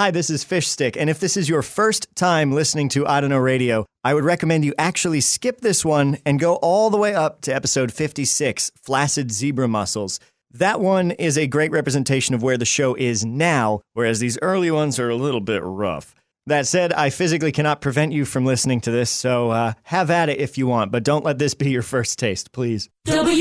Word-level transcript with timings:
Hi, 0.00 0.10
this 0.10 0.30
is 0.30 0.42
Fish 0.44 0.66
Stick, 0.66 0.96
and 0.96 1.10
if 1.10 1.20
this 1.20 1.36
is 1.36 1.46
your 1.46 1.60
first 1.60 2.06
time 2.16 2.52
listening 2.52 2.88
to 2.88 3.06
I 3.06 3.20
Don't 3.20 3.28
Know 3.28 3.36
Radio, 3.36 3.84
I 4.02 4.14
would 4.14 4.24
recommend 4.24 4.64
you 4.64 4.72
actually 4.78 5.20
skip 5.20 5.60
this 5.60 5.84
one 5.84 6.16
and 6.24 6.40
go 6.40 6.54
all 6.54 6.88
the 6.88 6.96
way 6.96 7.14
up 7.14 7.42
to 7.42 7.54
episode 7.54 7.92
56, 7.92 8.72
Flaccid 8.82 9.30
Zebra 9.30 9.68
Muscles. 9.68 10.18
That 10.52 10.80
one 10.80 11.10
is 11.10 11.36
a 11.36 11.46
great 11.46 11.70
representation 11.70 12.34
of 12.34 12.42
where 12.42 12.56
the 12.56 12.64
show 12.64 12.94
is 12.94 13.26
now, 13.26 13.82
whereas 13.92 14.20
these 14.20 14.38
early 14.40 14.70
ones 14.70 14.98
are 14.98 15.10
a 15.10 15.16
little 15.16 15.42
bit 15.42 15.60
rough. 15.62 16.14
That 16.46 16.66
said, 16.66 16.94
I 16.94 17.10
physically 17.10 17.52
cannot 17.52 17.82
prevent 17.82 18.12
you 18.12 18.24
from 18.24 18.46
listening 18.46 18.80
to 18.80 18.90
this, 18.90 19.10
so 19.10 19.50
uh, 19.50 19.74
have 19.82 20.10
at 20.10 20.30
it 20.30 20.40
if 20.40 20.56
you 20.56 20.66
want, 20.66 20.92
but 20.92 21.04
don't 21.04 21.26
let 21.26 21.36
this 21.36 21.52
be 21.52 21.68
your 21.68 21.82
first 21.82 22.18
taste, 22.18 22.52
please. 22.52 22.88
W-I-D-K. 23.04 23.40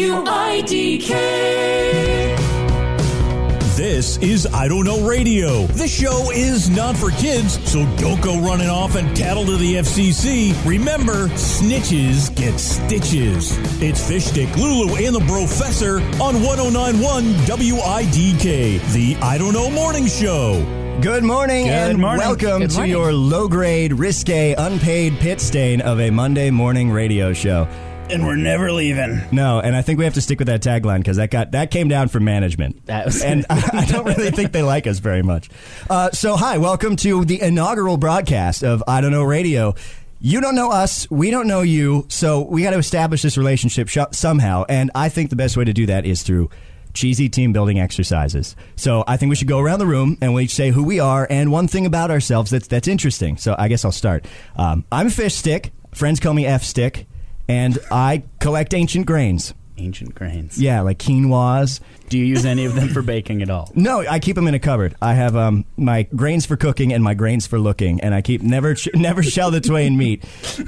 This 3.79 4.17
is 4.17 4.45
I 4.45 4.67
Don't 4.67 4.83
Know 4.83 5.07
Radio. 5.07 5.65
This 5.67 6.01
show 6.01 6.31
is 6.31 6.69
not 6.69 6.97
for 6.97 7.11
kids, 7.11 7.53
so 7.71 7.85
don't 7.95 8.21
go 8.21 8.37
running 8.41 8.67
off 8.67 8.95
and 8.95 9.15
tattle 9.15 9.45
to 9.45 9.55
the 9.55 9.75
FCC. 9.75 10.53
Remember, 10.67 11.29
snitches 11.29 12.35
get 12.35 12.59
stitches. 12.59 13.57
It's 13.81 14.05
Fish 14.05 14.25
Stick, 14.25 14.53
Lulu, 14.57 14.97
and 14.97 15.15
the 15.15 15.21
Professor 15.21 16.01
on 16.21 16.43
1091 16.43 17.23
WIDK, 17.45 18.91
the 18.91 19.15
I 19.21 19.37
Don't 19.37 19.53
Know 19.53 19.71
Morning 19.71 20.07
Show. 20.07 20.61
Good 21.01 21.23
morning 21.23 21.67
Good 21.67 21.71
and 21.71 21.99
morning. 21.99 22.19
welcome 22.19 22.59
Good 22.59 22.71
to 22.71 22.75
morning. 22.75 22.91
your 22.91 23.13
low 23.13 23.47
grade, 23.47 23.93
risque, 23.93 24.55
unpaid 24.57 25.19
pit 25.19 25.39
stain 25.39 25.79
of 25.79 26.01
a 26.01 26.09
Monday 26.09 26.51
morning 26.51 26.91
radio 26.91 27.31
show. 27.31 27.65
And 28.09 28.25
we're 28.25 28.35
never 28.35 28.71
leaving. 28.71 29.21
No, 29.31 29.59
and 29.59 29.75
I 29.75 29.81
think 29.81 29.99
we 29.99 30.05
have 30.05 30.13
to 30.15 30.21
stick 30.21 30.39
with 30.39 30.47
that 30.47 30.61
tagline 30.61 30.97
because 30.99 31.17
that 31.17 31.31
got 31.31 31.51
that 31.51 31.71
came 31.71 31.87
down 31.87 32.07
from 32.07 32.23
management. 32.23 32.85
That 32.87 33.05
was- 33.05 33.21
and 33.21 33.45
I, 33.49 33.69
I 33.73 33.85
don't 33.85 34.05
really 34.05 34.31
think 34.31 34.51
they 34.51 34.63
like 34.63 34.87
us 34.87 34.99
very 34.99 35.21
much. 35.23 35.49
Uh, 35.89 36.11
so, 36.11 36.35
hi, 36.35 36.57
welcome 36.57 36.95
to 36.97 37.25
the 37.25 37.41
inaugural 37.41 37.97
broadcast 37.97 38.63
of 38.63 38.83
I 38.87 39.01
Don't 39.01 39.11
Know 39.11 39.23
Radio. 39.23 39.75
You 40.21 40.41
don't 40.41 40.55
know 40.55 40.71
us, 40.71 41.09
we 41.09 41.31
don't 41.31 41.47
know 41.47 41.61
you, 41.61 42.05
so 42.09 42.41
we 42.41 42.63
got 42.63 42.71
to 42.71 42.77
establish 42.77 43.21
this 43.21 43.37
relationship 43.37 43.87
sh- 43.87 43.97
somehow. 44.11 44.65
And 44.67 44.91
I 44.93 45.07
think 45.07 45.29
the 45.29 45.37
best 45.37 45.55
way 45.55 45.63
to 45.63 45.71
do 45.71 45.85
that 45.85 46.05
is 46.05 46.23
through 46.23 46.49
cheesy 46.93 47.29
team 47.29 47.53
building 47.53 47.79
exercises. 47.79 48.55
So 48.75 49.05
I 49.07 49.15
think 49.15 49.29
we 49.29 49.35
should 49.37 49.47
go 49.47 49.59
around 49.59 49.79
the 49.79 49.85
room 49.85 50.17
and 50.21 50.33
we 50.33 50.47
say 50.47 50.71
who 50.71 50.83
we 50.83 50.99
are 50.99 51.25
and 51.29 51.51
one 51.53 51.67
thing 51.69 51.85
about 51.85 52.11
ourselves 52.11 52.51
that's 52.51 52.67
that's 52.67 52.87
interesting. 52.89 53.37
So 53.37 53.55
I 53.57 53.69
guess 53.69 53.85
I'll 53.85 53.91
start. 53.93 54.25
Um, 54.57 54.83
I'm 54.91 55.09
Fish 55.09 55.35
Stick. 55.35 55.71
Friends 55.93 56.19
call 56.19 56.33
me 56.33 56.45
F 56.45 56.63
Stick, 56.63 57.07
and 57.49 57.79
I 57.91 58.23
collect 58.39 58.73
ancient 58.73 59.05
grains. 59.05 59.53
Ancient 59.77 60.13
grains. 60.13 60.61
Yeah, 60.61 60.81
like 60.81 60.99
quinoas. 60.99 61.79
Do 62.09 62.17
you 62.17 62.25
use 62.25 62.45
any 62.45 62.65
of 62.65 62.75
them 62.75 62.89
for 62.89 63.01
baking 63.01 63.41
at 63.41 63.49
all? 63.49 63.71
No, 63.75 64.01
I 64.01 64.19
keep 64.19 64.35
them 64.35 64.47
in 64.47 64.53
a 64.53 64.59
cupboard. 64.59 64.95
I 65.01 65.13
have 65.13 65.35
um, 65.35 65.65
my 65.77 66.03
grains 66.03 66.45
for 66.45 66.57
cooking 66.57 66.93
and 66.93 67.03
my 67.03 67.13
grains 67.13 67.47
for 67.47 67.57
looking, 67.59 68.01
and 68.01 68.13
I 68.13 68.21
keep 68.21 68.41
never 68.41 68.75
never 68.93 69.23
shell 69.23 69.51
the 69.51 69.61
twain 69.61 69.97
meet, 69.97 70.23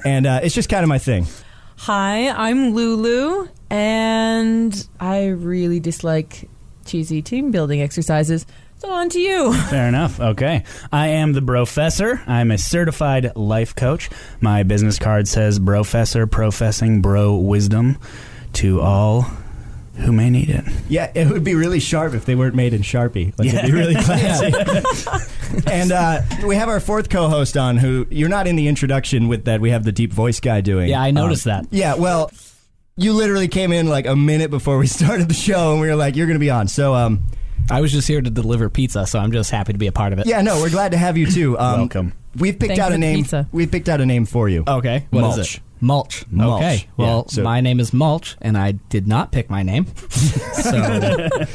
and 0.05 0.25
uh, 0.25 0.39
it's 0.43 0.55
just 0.55 0.69
kind 0.69 0.83
of 0.83 0.89
my 0.89 0.97
thing. 0.97 1.27
Hi, 1.77 2.29
I'm 2.29 2.73
Lulu, 2.73 3.47
and 3.69 4.87
I 4.99 5.27
really 5.27 5.79
dislike 5.79 6.49
cheesy 6.85 7.21
team 7.21 7.51
building 7.51 7.81
exercises. 7.81 8.45
So 8.81 8.89
on 8.91 9.09
to 9.09 9.19
you. 9.19 9.53
Fair 9.69 9.87
enough. 9.87 10.19
Okay. 10.19 10.63
I 10.91 11.09
am 11.09 11.33
the 11.33 11.41
Professor. 11.41 12.19
I'm 12.25 12.49
a 12.49 12.57
certified 12.57 13.35
life 13.35 13.75
coach. 13.75 14.09
My 14.39 14.63
business 14.63 14.97
card 14.97 15.27
says 15.27 15.59
Professor, 15.59 16.25
professing 16.25 16.99
bro 17.01 17.35
wisdom 17.35 17.99
to 18.53 18.81
all 18.81 19.27
who 19.97 20.11
may 20.11 20.31
need 20.31 20.49
it. 20.49 20.63
Yeah, 20.89 21.11
it 21.13 21.27
would 21.27 21.43
be 21.43 21.53
really 21.53 21.79
sharp 21.79 22.15
if 22.15 22.25
they 22.25 22.33
weren't 22.33 22.55
made 22.55 22.73
in 22.73 22.81
Sharpie. 22.81 23.37
Like 23.37 23.49
it'd 23.49 23.65
be 23.65 23.71
really 23.71 23.93
classy. 24.03 24.51
and 25.67 25.91
uh, 25.91 26.21
we 26.47 26.55
have 26.55 26.67
our 26.69 26.79
fourth 26.79 27.09
co-host 27.09 27.57
on, 27.57 27.77
who 27.77 28.07
you're 28.09 28.29
not 28.29 28.47
in 28.47 28.55
the 28.55 28.67
introduction 28.67 29.27
with 29.27 29.45
that. 29.45 29.61
We 29.61 29.69
have 29.69 29.83
the 29.83 29.91
deep 29.91 30.11
voice 30.11 30.39
guy 30.39 30.61
doing. 30.61 30.89
Yeah, 30.89 31.01
I 31.01 31.11
noticed 31.11 31.45
Um, 31.45 31.65
that. 31.65 31.67
Yeah, 31.77 31.95
well, 31.95 32.31
you 32.97 33.13
literally 33.13 33.47
came 33.47 33.71
in 33.73 33.87
like 33.89 34.07
a 34.07 34.15
minute 34.15 34.49
before 34.49 34.79
we 34.79 34.87
started 34.87 35.27
the 35.27 35.35
show, 35.35 35.71
and 35.73 35.81
we 35.81 35.87
were 35.87 35.95
like, 35.95 36.15
"You're 36.15 36.25
going 36.27 36.35
to 36.39 36.39
be 36.39 36.49
on." 36.49 36.67
So, 36.67 36.95
um, 36.95 37.19
I 37.69 37.79
was 37.81 37.91
just 37.91 38.07
here 38.07 38.21
to 38.21 38.29
deliver 38.29 38.69
pizza, 38.69 39.05
so 39.07 39.19
I'm 39.19 39.31
just 39.31 39.49
happy 39.51 39.71
to 39.73 39.79
be 39.79 39.87
a 39.87 39.91
part 39.91 40.11
of 40.13 40.19
it. 40.19 40.27
yeah, 40.27 40.41
no, 40.41 40.59
we're 40.59 40.69
glad 40.69 40.91
to 40.91 40.97
have 40.97 41.17
you 41.17 41.25
too. 41.29 41.57
Um, 41.57 41.79
Welcome. 41.79 42.13
We've 42.37 42.57
picked 42.57 42.69
Thanks 42.69 42.79
out 42.81 42.87
for 42.87 42.93
a 42.93 42.95
the 42.95 42.99
name. 42.99 43.17
pizza. 43.19 43.47
We've 43.51 43.71
picked 43.71 43.89
out 43.89 44.01
a 44.01 44.05
name 44.05 44.25
for 44.25 44.49
you. 44.49 44.63
Okay, 44.67 45.05
what 45.09 45.21
is 45.31 45.37
Mulch. 45.37 45.55
it? 45.57 45.61
Mulch. 45.83 46.25
Mulch, 46.29 46.61
Okay. 46.61 46.75
yeah, 46.75 47.05
Well, 47.05 47.27
so- 47.27 47.43
my 47.43 47.59
name 47.61 47.79
is 47.79 47.91
Mulch, 47.93 48.37
and 48.41 48.57
I 48.57 48.73
did 48.73 49.07
not 49.07 49.31
pick 49.31 49.49
my 49.49 49.63
name, 49.63 49.85
so 49.97 50.71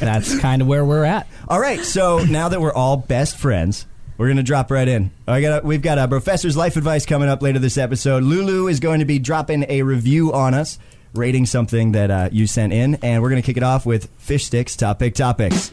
that's 0.00 0.38
kind 0.40 0.62
of 0.62 0.68
where 0.68 0.84
we're 0.84 1.04
at. 1.04 1.26
All 1.48 1.60
right, 1.60 1.80
so 1.84 2.18
now 2.24 2.48
that 2.48 2.60
we're 2.60 2.72
all 2.72 2.96
best 2.96 3.36
friends, 3.36 3.86
we're 4.18 4.28
gonna 4.28 4.42
drop 4.42 4.70
right 4.70 4.88
in. 4.88 5.10
I 5.28 5.40
got 5.42 5.64
we've 5.64 5.82
got 5.82 5.98
a 5.98 6.08
professor's 6.08 6.56
life 6.56 6.76
advice 6.76 7.04
coming 7.06 7.28
up 7.28 7.42
later 7.42 7.58
this 7.58 7.76
episode. 7.78 8.22
Lulu 8.22 8.68
is 8.68 8.80
going 8.80 9.00
to 9.00 9.04
be 9.06 9.18
dropping 9.18 9.64
a 9.68 9.82
review 9.82 10.32
on 10.32 10.54
us, 10.54 10.78
rating 11.16 11.46
something 11.46 11.92
that 11.92 12.10
uh, 12.10 12.28
you 12.32 12.46
sent 12.46 12.72
in, 12.72 12.96
and 12.96 13.22
we're 13.22 13.30
gonna 13.30 13.42
kick 13.42 13.56
it 13.56 13.62
off 13.62 13.86
with 13.86 14.08
fish 14.18 14.44
sticks 14.46 14.76
topic 14.76 15.14
topics. 15.14 15.72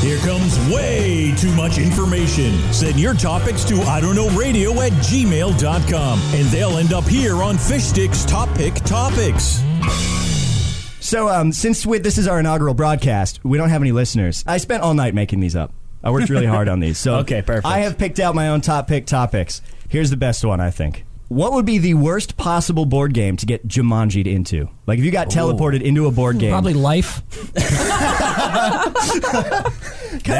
Here 0.00 0.18
comes 0.18 0.58
way 0.68 1.32
too 1.38 1.52
much 1.54 1.78
information. 1.78 2.52
Send 2.74 3.00
your 3.00 3.14
topics 3.14 3.64
to 3.64 3.76
I 3.82 4.02
don't 4.02 4.14
know 4.14 4.28
radio 4.38 4.72
at 4.82 4.92
gmail.com 4.92 6.18
and 6.34 6.46
they'll 6.48 6.76
end 6.76 6.92
up 6.92 7.04
here 7.04 7.42
on 7.42 7.56
Fish 7.56 7.84
Sticks 7.84 8.22
Top 8.26 8.54
Pick 8.54 8.74
Topics. 8.74 9.62
So, 11.00 11.30
um, 11.30 11.52
since 11.52 11.86
we, 11.86 11.98
this 11.98 12.18
is 12.18 12.28
our 12.28 12.40
inaugural 12.40 12.74
broadcast, 12.74 13.42
we 13.44 13.56
don't 13.56 13.70
have 13.70 13.80
any 13.80 13.92
listeners. 13.92 14.44
I 14.46 14.58
spent 14.58 14.82
all 14.82 14.92
night 14.92 15.14
making 15.14 15.40
these 15.40 15.56
up. 15.56 15.72
I 16.02 16.10
worked 16.10 16.28
really 16.28 16.44
hard 16.44 16.68
on 16.68 16.80
these. 16.80 16.98
So, 16.98 17.14
Okay, 17.20 17.40
perfect. 17.40 17.66
I 17.66 17.78
have 17.78 17.96
picked 17.96 18.20
out 18.20 18.34
my 18.34 18.48
own 18.48 18.60
top 18.60 18.86
pick 18.88 19.06
topics. 19.06 19.62
Here's 19.88 20.10
the 20.10 20.16
best 20.18 20.44
one, 20.44 20.60
I 20.60 20.70
think. 20.70 21.04
What 21.28 21.52
would 21.54 21.64
be 21.64 21.78
the 21.78 21.94
worst 21.94 22.36
possible 22.36 22.84
board 22.86 23.14
game 23.14 23.36
to 23.38 23.46
get 23.46 23.66
Jumanji'd 23.66 24.26
into? 24.26 24.68
Like, 24.86 24.98
if 24.98 25.04
you 25.04 25.10
got 25.10 25.28
teleported 25.30 25.80
into 25.82 26.06
a 26.06 26.10
board 26.10 26.38
game, 26.38 26.50
Probably 26.52 26.74
life. 26.74 27.22
That's 27.54 27.74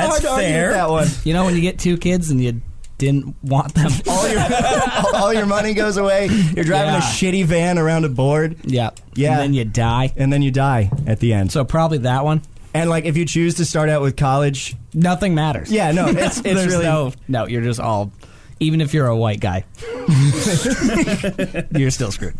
hard 0.09 0.23
to 0.23 0.29
argue 0.31 0.47
fair. 0.47 0.69
with 0.69 0.77
that 0.77 0.91
one. 0.91 1.09
You 1.25 1.33
know, 1.33 1.45
when 1.45 1.55
you 1.55 1.61
get 1.61 1.79
two 1.79 1.97
kids 1.97 2.31
and 2.31 2.43
you 2.43 2.61
didn't 2.99 3.35
want 3.43 3.75
them. 3.75 3.91
All 4.09 4.29
your 4.29 4.41
all 5.15 5.35
your 5.35 5.47
money 5.47 5.75
goes 5.75 5.97
away. 5.97 6.27
You're 6.29 6.65
driving 6.65 6.95
a 6.95 6.99
shitty 6.99 7.45
van 7.45 7.77
around 7.79 8.05
a 8.05 8.09
board, 8.09 8.57
yeah. 8.65 8.91
Yeah. 9.15 9.33
And 9.33 9.41
then 9.41 9.55
you 9.55 9.65
die. 9.65 10.13
and 10.17 10.33
then 10.33 10.43
you 10.43 10.51
die 10.53 10.91
at 11.07 11.19
the 11.19 11.33
end. 11.33 11.51
So 11.51 11.65
probably 11.65 11.99
that 11.99 12.25
one. 12.25 12.43
and 12.73 12.89
like, 12.89 13.05
if 13.05 13.17
you 13.17 13.25
choose 13.25 13.57
to 13.57 13.65
start 13.65 13.89
out 13.89 14.01
with 14.03 14.17
college, 14.17 14.77
Nothing 14.95 15.35
matters. 15.35 15.73
yeah, 15.73 15.91
no, 15.91 16.07
it's 16.07 16.39
it's 16.39 16.43
There's 16.43 16.67
really 16.67 16.85
no, 16.85 17.13
no. 17.27 17.49
You're 17.49 17.63
just 17.63 17.81
all. 17.81 18.13
Even 18.61 18.81
if 18.81 18.95
you're 18.95 19.07
a 19.07 19.17
white 19.17 19.41
guy, 19.41 19.65
you're 21.77 21.91
still 21.91 22.13
screwed. 22.13 22.35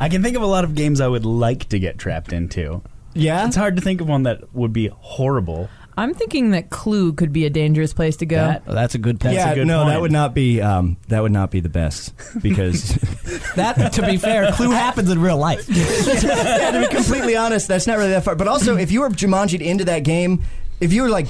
I 0.00 0.08
can 0.08 0.22
think 0.22 0.36
of 0.36 0.42
a 0.42 0.46
lot 0.46 0.64
of 0.64 0.74
games 0.74 1.00
I 1.00 1.08
would 1.08 1.24
like 1.26 1.68
to 1.70 1.78
get 1.78 1.98
trapped 1.98 2.32
into. 2.32 2.82
yeah. 3.14 3.46
It's 3.46 3.56
hard 3.56 3.76
to 3.76 3.82
think 3.82 4.00
of 4.00 4.08
one 4.08 4.22
that 4.24 4.54
would 4.54 4.72
be 4.72 4.88
horrible. 4.88 5.68
I'm 5.98 6.14
thinking 6.14 6.52
that 6.52 6.70
Clue 6.70 7.12
could 7.12 7.30
be 7.32 7.44
a 7.44 7.50
dangerous 7.50 7.92
place 7.92 8.16
to 8.18 8.26
go. 8.26 8.36
That- 8.36 8.66
Well, 8.66 8.74
that's 8.74 8.94
a 8.94 8.98
good 8.98 9.20
point. 9.20 9.34
yeah, 9.34 9.50
a 9.50 9.54
good 9.54 9.66
no, 9.66 9.80
point. 9.82 9.90
that 9.90 10.00
would 10.00 10.12
not 10.12 10.34
be 10.34 10.62
um, 10.62 10.96
that 11.08 11.20
would 11.22 11.32
not 11.32 11.50
be 11.50 11.60
the 11.60 11.68
best 11.68 12.14
because 12.40 12.94
That, 13.56 13.92
to 13.94 14.02
be 14.06 14.16
fair, 14.16 14.50
Clue 14.52 14.70
happens 14.70 15.10
in 15.10 15.20
real 15.20 15.36
life. 15.36 15.68
yeah, 15.68 16.70
to 16.70 16.80
be 16.88 16.94
completely 16.94 17.36
honest, 17.36 17.68
that's 17.68 17.86
not 17.86 17.98
really 17.98 18.10
that 18.10 18.24
far. 18.24 18.34
But 18.34 18.48
also, 18.48 18.76
if 18.76 18.90
you 18.90 19.00
were 19.00 19.10
Jumanji'd 19.10 19.60
into 19.60 19.84
that 19.86 20.00
game, 20.04 20.42
if 20.80 20.92
you 20.92 21.02
were 21.02 21.08
like 21.08 21.26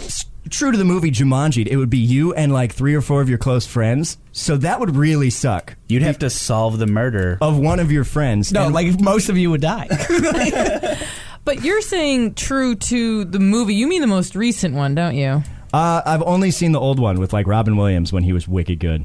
true 0.49 0.73
to 0.73 0.79
the 0.79 0.85
movie 0.85 1.11
Jumanji'd, 1.11 1.69
it 1.69 1.77
would 1.77 1.91
be 1.91 1.99
you 1.99 2.33
and 2.35 2.53
like 2.53 2.73
three 2.73 2.95
or 2.95 3.01
four 3.01 3.21
of 3.21 3.29
your 3.29 3.39
close 3.39 3.67
friends. 3.67 4.17
So 4.33 4.57
that 4.59 4.81
would 4.81 4.97
really 4.97 5.31
suck. 5.31 5.77
You'd 5.89 6.03
have 6.03 6.19
to 6.21 6.31
solve 6.31 6.79
the 6.79 6.87
murder. 6.87 7.39
Of 7.41 7.59
one 7.59 7.79
of 7.81 7.93
your 7.93 8.05
friends. 8.05 8.53
No, 8.53 8.65
And- 8.67 8.75
like 8.75 9.01
most 9.01 9.29
of 9.29 9.37
you 9.37 9.51
would 9.51 9.61
die. 9.61 9.89
But 11.43 11.65
you're 11.65 11.81
saying 11.81 12.35
true 12.35 12.75
to 12.75 13.25
the 13.25 13.39
movie. 13.41 13.75
You 13.75 13.89
mean 13.89 14.03
the 14.03 14.07
most 14.07 14.37
recent 14.37 14.75
one, 14.75 14.95
don't 14.95 15.17
you? 15.17 15.43
Uh, 15.73 16.03
I've 16.05 16.23
only 16.23 16.51
seen 16.51 16.73
the 16.73 16.79
old 16.81 17.01
one 17.01 17.19
with 17.19 17.33
like 17.33 17.47
Robin 17.47 17.77
Williams 17.79 18.13
when 18.13 18.23
he 18.25 18.33
was 18.35 18.47
wicked 18.47 18.79
good. 18.79 19.05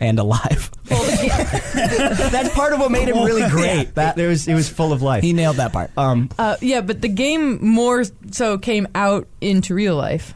And 0.00 0.18
alive. 0.18 0.70
That's 0.86 2.54
part 2.54 2.72
of 2.72 2.80
what 2.80 2.90
made 2.90 3.08
him 3.08 3.22
really 3.24 3.48
great. 3.50 3.94
That 3.94 4.16
there 4.16 4.28
was 4.28 4.46
it 4.48 4.54
was 4.54 4.68
full 4.68 4.92
of 4.92 5.02
life. 5.02 5.22
He 5.22 5.32
nailed 5.32 5.56
that 5.56 5.72
part. 5.72 5.90
Um, 5.96 6.28
Uh, 6.38 6.56
yeah, 6.60 6.80
but 6.80 7.00
the 7.02 7.08
game 7.08 7.64
more 7.64 8.04
so 8.30 8.58
came 8.58 8.86
out 8.94 9.26
into 9.40 9.74
real 9.74 9.96
life, 9.96 10.34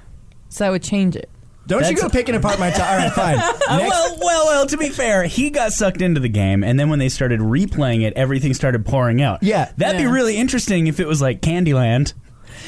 so 0.49 0.65
that 0.65 0.71
would 0.71 0.83
change 0.83 1.17
it. 1.17 1.29
don't 1.67 1.81
you 1.81 1.85
That's- 1.85 2.03
go 2.03 2.09
picking 2.09 2.35
apart 2.35 2.59
my 2.59 2.71
time. 2.71 2.81
All 2.91 2.97
right, 2.99 3.13
fine. 3.13 3.37
Next, 3.79 3.91
well, 3.91 4.17
well, 4.21 4.47
well. 4.47 4.67
To 4.67 4.77
be 4.77 4.89
fair, 4.89 5.25
he 5.25 5.51
got 5.51 5.73
sucked 5.73 6.03
into 6.03 6.21
the 6.21 6.29
game, 6.29 6.65
and 6.65 6.79
then 6.79 6.89
when 6.91 6.99
they 6.99 7.09
started 7.09 7.41
replaying 7.41 8.03
it, 8.03 8.13
everything 8.15 8.55
started 8.55 8.85
pouring 8.85 9.23
out. 9.23 9.43
Yeah. 9.43 9.71
that'd 9.77 9.99
be 9.99 10.05
Yeah. 10.05 10.11
really 10.13 10.37
interesting 10.37 10.87
if 10.87 10.99
it 11.01 11.07
was 11.07 11.21
like 11.23 11.41
Candyland, 11.43 12.13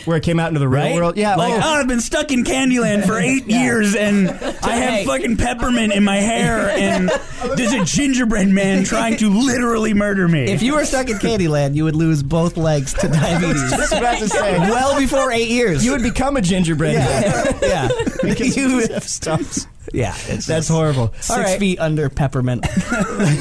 where 0.05 0.17
it 0.17 0.23
came 0.23 0.41
out 0.41 0.49
into 0.49 0.61
the 0.61 0.69
real 0.69 0.83
right? 0.83 0.95
world. 0.95 1.17
Yeah, 1.17 1.37
like 1.37 1.53
oh. 1.53 1.61
oh, 1.63 1.81
I've 1.81 1.89
been 1.89 2.01
stuck 2.01 2.31
in 2.33 2.45
Candyland 2.45 3.07
for 3.07 3.19
eight 3.19 3.47
years, 3.47 3.95
and 3.95 4.31
I 4.63 4.77
have 4.77 5.07
fucking 5.07 5.37
peppermint 5.37 5.93
in 5.93 6.05
my 6.05 6.17
hair, 6.17 6.71
and 6.71 7.11
there's 7.57 7.73
a 7.73 7.85
gingerbread 7.85 8.49
man 8.49 8.85
trying 8.85 9.17
to 9.19 9.31
literally 9.31 9.95
murder 9.95 10.29
me. 10.29 10.51
If 10.51 10.63
you 10.63 10.75
were 10.75 10.85
stuck 10.85 11.09
in 11.09 11.19
Candyland, 11.19 11.75
you 11.75 11.85
would 11.85 11.97
lose 11.97 12.23
both 12.23 12.57
legs 12.57 12.93
to 12.95 13.09
diabetes. 13.09 13.71
just 13.71 13.93
about 13.93 14.19
to 14.19 14.29
say. 14.29 14.59
well 14.59 14.99
before 14.99 15.31
eight 15.33 15.49
years. 15.49 15.85
You 15.85 15.93
would 15.93 16.03
become 16.03 16.37
a 16.37 16.43
gingerbread 16.43 16.97
man 16.97 17.55
yeah. 17.63 17.89
because 18.23 18.57
you 18.57 18.81
have 18.89 19.05
stumps. 19.05 19.67
Yeah, 19.93 20.15
it's 20.29 20.47
That's 20.47 20.69
horrible. 20.69 21.13
six 21.15 21.31
All 21.31 21.39
right, 21.39 21.59
feet 21.59 21.79
under 21.79 22.09
peppermint 22.09 22.67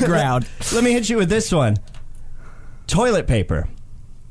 ground. 0.04 0.48
let 0.74 0.84
me 0.84 0.92
hit 0.92 1.10
you 1.10 1.18
with 1.18 1.30
this 1.30 1.52
one. 1.52 1.78
Toilet 2.88 3.28
paper, 3.28 3.70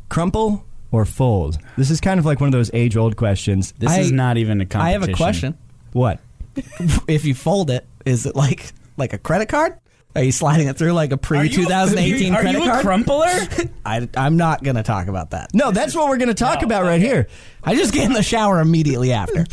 crumple 0.08 0.66
or 0.92 1.04
fold? 1.04 1.58
This 1.76 1.90
is 1.90 2.00
kind 2.00 2.18
of 2.18 2.26
like 2.26 2.40
one 2.40 2.48
of 2.48 2.52
those 2.52 2.70
age-old 2.74 3.16
questions. 3.16 3.72
This 3.78 3.90
I- 3.90 4.00
is 4.00 4.12
not 4.12 4.36
even 4.36 4.60
a 4.60 4.64
I 4.64 4.66
competition. 4.66 4.82
I 4.86 4.90
have 4.92 5.08
a 5.08 5.12
question. 5.12 5.58
What? 5.92 6.20
If 7.08 7.24
you 7.24 7.34
fold 7.34 7.70
it, 7.70 7.86
is 8.04 8.26
it 8.26 8.34
like 8.36 8.72
like 8.96 9.12
a 9.12 9.18
credit 9.18 9.48
card? 9.48 9.74
Are 10.16 10.22
you 10.24 10.32
sliding 10.32 10.66
it 10.66 10.76
through 10.76 10.92
like 10.92 11.12
a 11.12 11.16
pre 11.16 11.48
2018 11.48 12.34
Are 12.34 12.40
credit 12.40 12.58
you 12.58 12.64
a 12.64 12.70
card? 12.70 12.82
crumpler? 12.84 13.26
I, 13.86 14.08
I'm 14.16 14.36
not 14.36 14.64
going 14.64 14.74
to 14.74 14.82
talk 14.82 15.06
about 15.06 15.30
that. 15.30 15.54
No, 15.54 15.70
that's 15.70 15.94
what 15.94 16.08
we're 16.08 16.16
going 16.16 16.28
to 16.28 16.34
talk 16.34 16.62
about 16.62 16.82
right 16.82 17.00
here. 17.00 17.28
I 17.62 17.76
just 17.76 17.94
get 17.94 18.06
in 18.06 18.12
the 18.12 18.22
shower 18.24 18.60
immediately 18.60 19.12
after. 19.12 19.46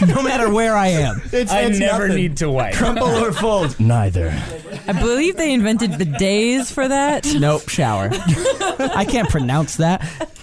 no 0.06 0.22
matter 0.22 0.52
where 0.52 0.76
I 0.76 0.88
am. 0.88 1.22
It's, 1.32 1.50
I 1.52 1.62
it's 1.62 1.78
never 1.78 2.08
nothing. 2.08 2.22
need 2.22 2.36
to 2.38 2.50
wipe. 2.50 2.74
crumple 2.74 3.08
or 3.08 3.32
fold. 3.32 3.78
Neither. 3.78 4.30
I 4.86 4.92
believe 4.92 5.36
they 5.36 5.52
invented 5.52 5.92
bidets 5.92 6.72
for 6.72 6.86
that. 6.86 7.26
Nope, 7.38 7.68
shower. 7.68 8.10
I 8.12 9.04
can't 9.08 9.28
pronounce 9.28 9.76
that. 9.76 10.00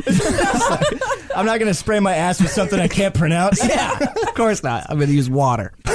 I'm 1.36 1.45
not 1.45 1.59
going 1.59 1.68
to 1.68 1.74
spray 1.74 2.00
my 2.00 2.15
ass 2.15 2.42
with 2.42 2.51
something 2.51 2.80
I 2.80 2.88
can't 2.88 3.13
pronounce. 3.13 3.63
Yeah, 3.68 3.98
of 3.98 4.33
course 4.36 4.63
not. 4.63 4.86
I'm 4.89 4.98
going 4.98 5.09
to 5.09 5.15
use 5.15 5.30
water. 5.30 5.74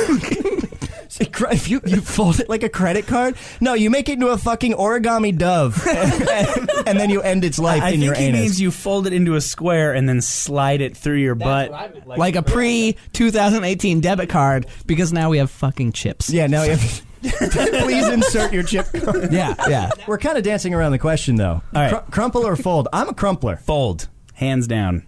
See, 1.23 1.31
cr- 1.31 1.47
If 1.53 1.69
you, 1.69 1.81
you 1.87 2.01
fold 2.01 2.41
it 2.41 2.49
like 2.49 2.63
a 2.63 2.69
credit 2.69 3.07
card, 3.07 3.37
no, 3.61 3.75
you 3.75 3.91
make 3.91 4.09
it 4.09 4.15
into 4.15 4.29
a 4.29 4.39
fucking 4.39 4.73
origami 4.73 5.37
dove, 5.37 5.81
and, 6.87 6.99
then 6.99 7.11
you 7.11 7.21
end 7.23 7.45
its 7.45 7.59
life 7.59 7.83
I 7.83 7.89
in 7.89 7.93
think 7.95 8.05
your 8.05 8.15
he 8.15 8.25
anus. 8.25 8.41
means 8.41 8.61
you 8.61 8.71
fold 8.71 9.07
it 9.07 9.13
into 9.13 9.35
a 9.35 9.41
square 9.41 9.93
and 9.93 10.09
then 10.09 10.21
slide 10.21 10.81
it 10.81 10.97
through 10.97 11.19
your 11.19 11.35
butt. 11.35 11.71
Like 12.07 12.37
a 12.37 12.43
pre 12.43 12.97
2018 13.13 14.01
debit 14.01 14.29
card 14.29 14.67
because 14.87 15.13
now 15.13 15.31
we 15.31 15.39
have 15.39 15.51
fucking 15.51 15.93
chips. 15.93 16.31
yeah, 16.31 16.47
now 16.47 16.63
you 16.65 16.73
have. 16.77 17.07
Please 17.23 18.09
insert 18.09 18.53
your 18.53 18.65
chip 18.65 18.87
card. 18.93 19.33
Yeah, 19.33 19.55
yeah. 19.69 19.91
We're 20.09 20.19
kind 20.19 20.37
of 20.37 20.43
dancing 20.43 20.75
around 20.75 20.91
the 20.93 20.99
question 20.99 21.37
though. 21.37 21.63
All 21.75 21.83
right. 21.83 22.05
Cr- 22.05 22.11
crumple 22.11 22.45
or 22.45 22.57
fold? 22.57 22.89
I'm 22.93 23.09
a 23.09 23.15
crumpler. 23.15 23.57
Fold, 23.59 24.09
hands 24.35 24.67
down. 24.67 25.07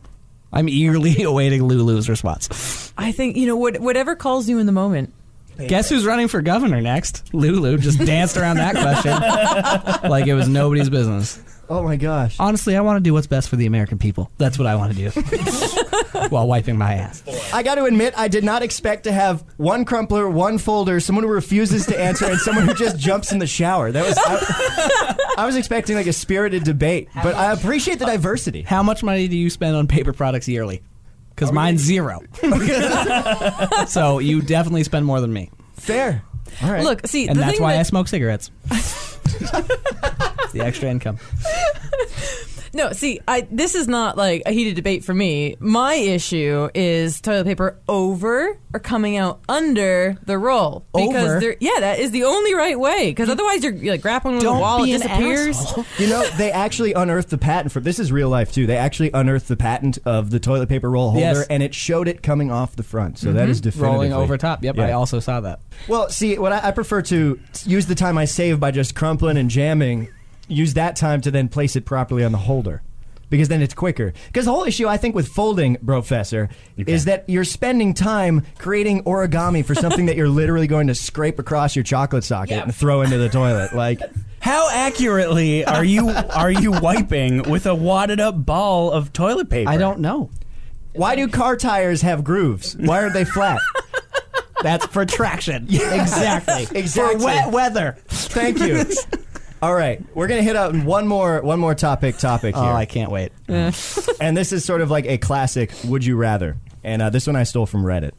I'm 0.52 0.68
eagerly 0.68 1.22
awaiting 1.24 1.64
Lulu's 1.64 2.08
response. 2.08 2.92
I 2.96 3.10
think 3.10 3.36
you 3.36 3.48
know 3.48 3.56
what, 3.56 3.80
whatever 3.80 4.14
calls 4.14 4.48
you 4.48 4.60
in 4.60 4.66
the 4.66 4.72
moment. 4.72 5.12
Guess 5.58 5.88
who's 5.88 6.04
running 6.04 6.28
for 6.28 6.42
governor 6.42 6.80
next? 6.80 7.32
Lulu 7.32 7.78
just 7.78 7.98
danced 8.04 8.36
around 8.36 8.56
that 8.56 8.74
question 8.74 9.12
like 10.10 10.26
it 10.26 10.34
was 10.34 10.48
nobody's 10.48 10.90
business. 10.90 11.40
Oh 11.68 11.82
my 11.82 11.96
gosh. 11.96 12.36
Honestly, 12.38 12.76
I 12.76 12.82
want 12.82 12.98
to 12.98 13.00
do 13.00 13.14
what's 13.14 13.26
best 13.26 13.48
for 13.48 13.56
the 13.56 13.66
American 13.66 13.98
people. 13.98 14.30
That's 14.36 14.58
what 14.58 14.66
I 14.66 14.76
want 14.76 14.94
to 14.94 15.10
do 15.10 15.20
while 16.28 16.46
wiping 16.46 16.76
my 16.76 16.94
ass. 16.94 17.22
I 17.54 17.62
got 17.62 17.76
to 17.76 17.84
admit, 17.84 18.12
I 18.16 18.28
did 18.28 18.44
not 18.44 18.62
expect 18.62 19.04
to 19.04 19.12
have 19.12 19.44
one 19.56 19.84
crumpler, 19.86 20.28
one 20.28 20.58
folder, 20.58 21.00
someone 21.00 21.24
who 21.24 21.30
refuses 21.30 21.86
to 21.86 21.98
answer, 21.98 22.26
and 22.26 22.38
someone 22.38 22.68
who 22.68 22.74
just 22.74 22.98
jumps 22.98 23.32
in 23.32 23.38
the 23.38 23.46
shower. 23.46 23.90
That 23.90 24.04
was. 24.06 24.18
I, 24.18 25.34
I 25.38 25.46
was 25.46 25.56
expecting 25.56 25.96
like 25.96 26.06
a 26.06 26.12
spirited 26.12 26.64
debate, 26.64 27.08
but 27.22 27.34
I 27.34 27.52
appreciate 27.52 27.98
the 27.98 28.06
diversity. 28.06 28.62
How 28.62 28.82
much 28.82 29.02
money 29.02 29.26
do 29.26 29.36
you 29.36 29.48
spend 29.48 29.74
on 29.74 29.86
paper 29.86 30.12
products 30.12 30.46
yearly? 30.48 30.82
Because 31.44 31.52
oh, 31.52 31.54
mine's 31.54 31.80
zero. 31.82 32.22
so 33.86 34.18
you 34.18 34.40
definitely 34.40 34.82
spend 34.84 35.04
more 35.04 35.20
than 35.20 35.30
me. 35.30 35.50
Fair. 35.74 36.22
All 36.62 36.72
right. 36.72 36.82
Look, 36.82 37.06
see, 37.06 37.28
And 37.28 37.36
the 37.36 37.40
that's 37.42 37.52
thing 37.54 37.62
why 37.62 37.74
that, 37.74 37.80
I 37.80 37.82
smoke 37.82 38.08
cigarettes. 38.08 38.50
the 38.68 40.60
extra 40.60 40.88
income. 40.88 41.18
No, 42.74 42.92
see, 42.92 43.20
I 43.28 43.46
this 43.50 43.74
is 43.74 43.88
not 43.88 44.16
like 44.16 44.42
a 44.46 44.52
heated 44.52 44.74
debate 44.76 45.04
for 45.04 45.14
me. 45.14 45.56
My 45.60 45.94
issue 45.94 46.68
is 46.74 47.20
toilet 47.20 47.44
paper 47.44 47.78
over 47.88 48.58
or 48.72 48.80
coming 48.80 49.16
out 49.16 49.40
under 49.48 50.18
the 50.26 50.36
roll 50.36 50.84
because 50.92 51.42
Over? 51.42 51.54
yeah, 51.60 51.80
that 51.80 52.00
is 52.00 52.10
the 52.10 52.24
only 52.24 52.54
right 52.54 52.78
way. 52.78 53.10
Because 53.10 53.28
otherwise, 53.28 53.62
you're, 53.62 53.72
you're 53.72 53.94
like 53.94 54.02
grappling 54.02 54.34
with 54.34 54.44
Don't 54.44 54.56
the 54.56 54.60
wall, 54.60 54.84
be 54.84 54.92
it 54.92 55.02
an 55.02 55.08
disappears. 55.08 55.56
asshole. 55.58 55.84
You 55.98 56.08
know, 56.08 56.26
they 56.36 56.50
actually 56.50 56.92
unearthed 56.92 57.30
the 57.30 57.38
patent 57.38 57.72
for 57.72 57.80
this 57.80 57.98
is 57.98 58.10
real 58.10 58.28
life 58.28 58.52
too. 58.52 58.66
They 58.66 58.76
actually 58.76 59.10
unearthed 59.12 59.48
the 59.48 59.56
patent 59.56 59.98
of 60.04 60.30
the 60.30 60.40
toilet 60.40 60.68
paper 60.68 60.90
roll 60.90 61.10
holder, 61.10 61.20
Yes. 61.20 61.46
and 61.48 61.62
it 61.62 61.74
showed 61.74 62.08
it 62.08 62.22
coming 62.22 62.50
off 62.50 62.74
the 62.76 62.82
front. 62.82 63.18
So 63.18 63.32
that 63.32 63.42
mm-hmm. 63.42 63.50
is 63.50 63.60
definitively 63.60 63.94
Rolling 64.08 64.12
over 64.12 64.36
top. 64.36 64.64
Yep, 64.64 64.78
I 64.78 64.92
also 64.92 65.20
saw 65.20 65.40
that. 65.42 65.60
Well, 65.88 66.08
see, 66.08 66.38
what 66.38 66.52
I, 66.52 66.68
I 66.68 66.70
prefer 66.72 67.02
to 67.02 67.38
use 67.64 67.86
the 67.86 67.94
time 67.94 68.18
I 68.18 68.24
save 68.24 68.58
by 68.58 68.70
just 68.70 68.94
crumpling 68.94 69.36
and 69.36 69.48
jamming. 69.50 70.08
Use 70.48 70.74
that 70.74 70.96
time 70.96 71.20
to 71.22 71.30
then 71.30 71.48
place 71.48 71.76
it 71.76 71.84
properly 71.84 72.24
on 72.24 72.32
the 72.32 72.38
holder. 72.38 72.82
Because 73.30 73.48
then 73.48 73.62
it's 73.62 73.74
quicker. 73.74 74.12
Because 74.26 74.44
the 74.44 74.52
whole 74.52 74.64
issue, 74.64 74.86
I 74.86 74.96
think, 74.96 75.14
with 75.14 75.26
folding, 75.28 75.76
Professor, 75.76 76.50
is 76.76 77.06
that 77.06 77.24
you're 77.28 77.42
spending 77.44 77.94
time 77.94 78.44
creating 78.58 79.02
origami 79.04 79.64
for 79.64 79.74
something 79.74 80.06
that 80.06 80.16
you're 80.16 80.28
literally 80.28 80.66
going 80.66 80.86
to 80.88 80.94
scrape 80.94 81.38
across 81.38 81.74
your 81.74 81.82
chocolate 81.82 82.22
socket 82.22 82.62
and 82.62 82.74
throw 82.74 83.00
into 83.00 83.18
the 83.18 83.28
toilet. 83.30 83.74
Like, 83.74 84.00
How 84.40 84.68
accurately 84.70 85.64
are 85.64 85.82
you 85.84 86.10
are 86.10 86.50
you 86.52 86.70
wiping 86.72 87.42
with 87.50 87.66
a 87.66 87.74
wadded 87.74 88.20
up 88.20 88.44
ball 88.44 88.92
of 88.92 89.12
toilet 89.12 89.48
paper? 89.48 89.70
I 89.70 89.78
don't 89.78 90.00
know. 90.00 90.30
why 90.92 91.16
do 91.16 91.26
car 91.26 91.56
tires 91.56 92.02
have 92.02 92.22
grooves? 92.22 92.76
Why 92.76 93.02
aren't 93.02 93.14
they 93.14 93.24
flat? 93.24 93.58
That's 94.62 94.86
for 94.86 95.04
traction. 95.06 95.64
exactly. 95.70 96.68
Exactly. 96.78 97.18
For 97.18 97.24
wet 97.24 97.50
weather. 97.52 97.96
Thank 98.08 98.60
you. 98.60 98.84
All 99.64 99.74
right, 99.74 100.04
we're 100.14 100.26
gonna 100.26 100.42
hit 100.42 100.56
up 100.56 100.74
one 100.74 101.06
more 101.08 101.40
one 101.40 101.58
more 101.58 101.74
topic 101.74 102.18
topic 102.18 102.54
here. 102.54 102.62
Oh, 102.64 102.72
I 102.74 102.84
can't 102.84 103.10
wait. 103.10 103.32
and 103.48 104.36
this 104.36 104.52
is 104.52 104.62
sort 104.62 104.82
of 104.82 104.90
like 104.90 105.06
a 105.06 105.16
classic 105.16 105.70
would 105.86 106.04
you 106.04 106.16
rather 106.16 106.58
and 106.82 107.00
uh, 107.00 107.08
this 107.08 107.26
one 107.26 107.34
i 107.34 107.44
stole 107.44 107.64
from 107.64 107.82
reddit 107.82 108.10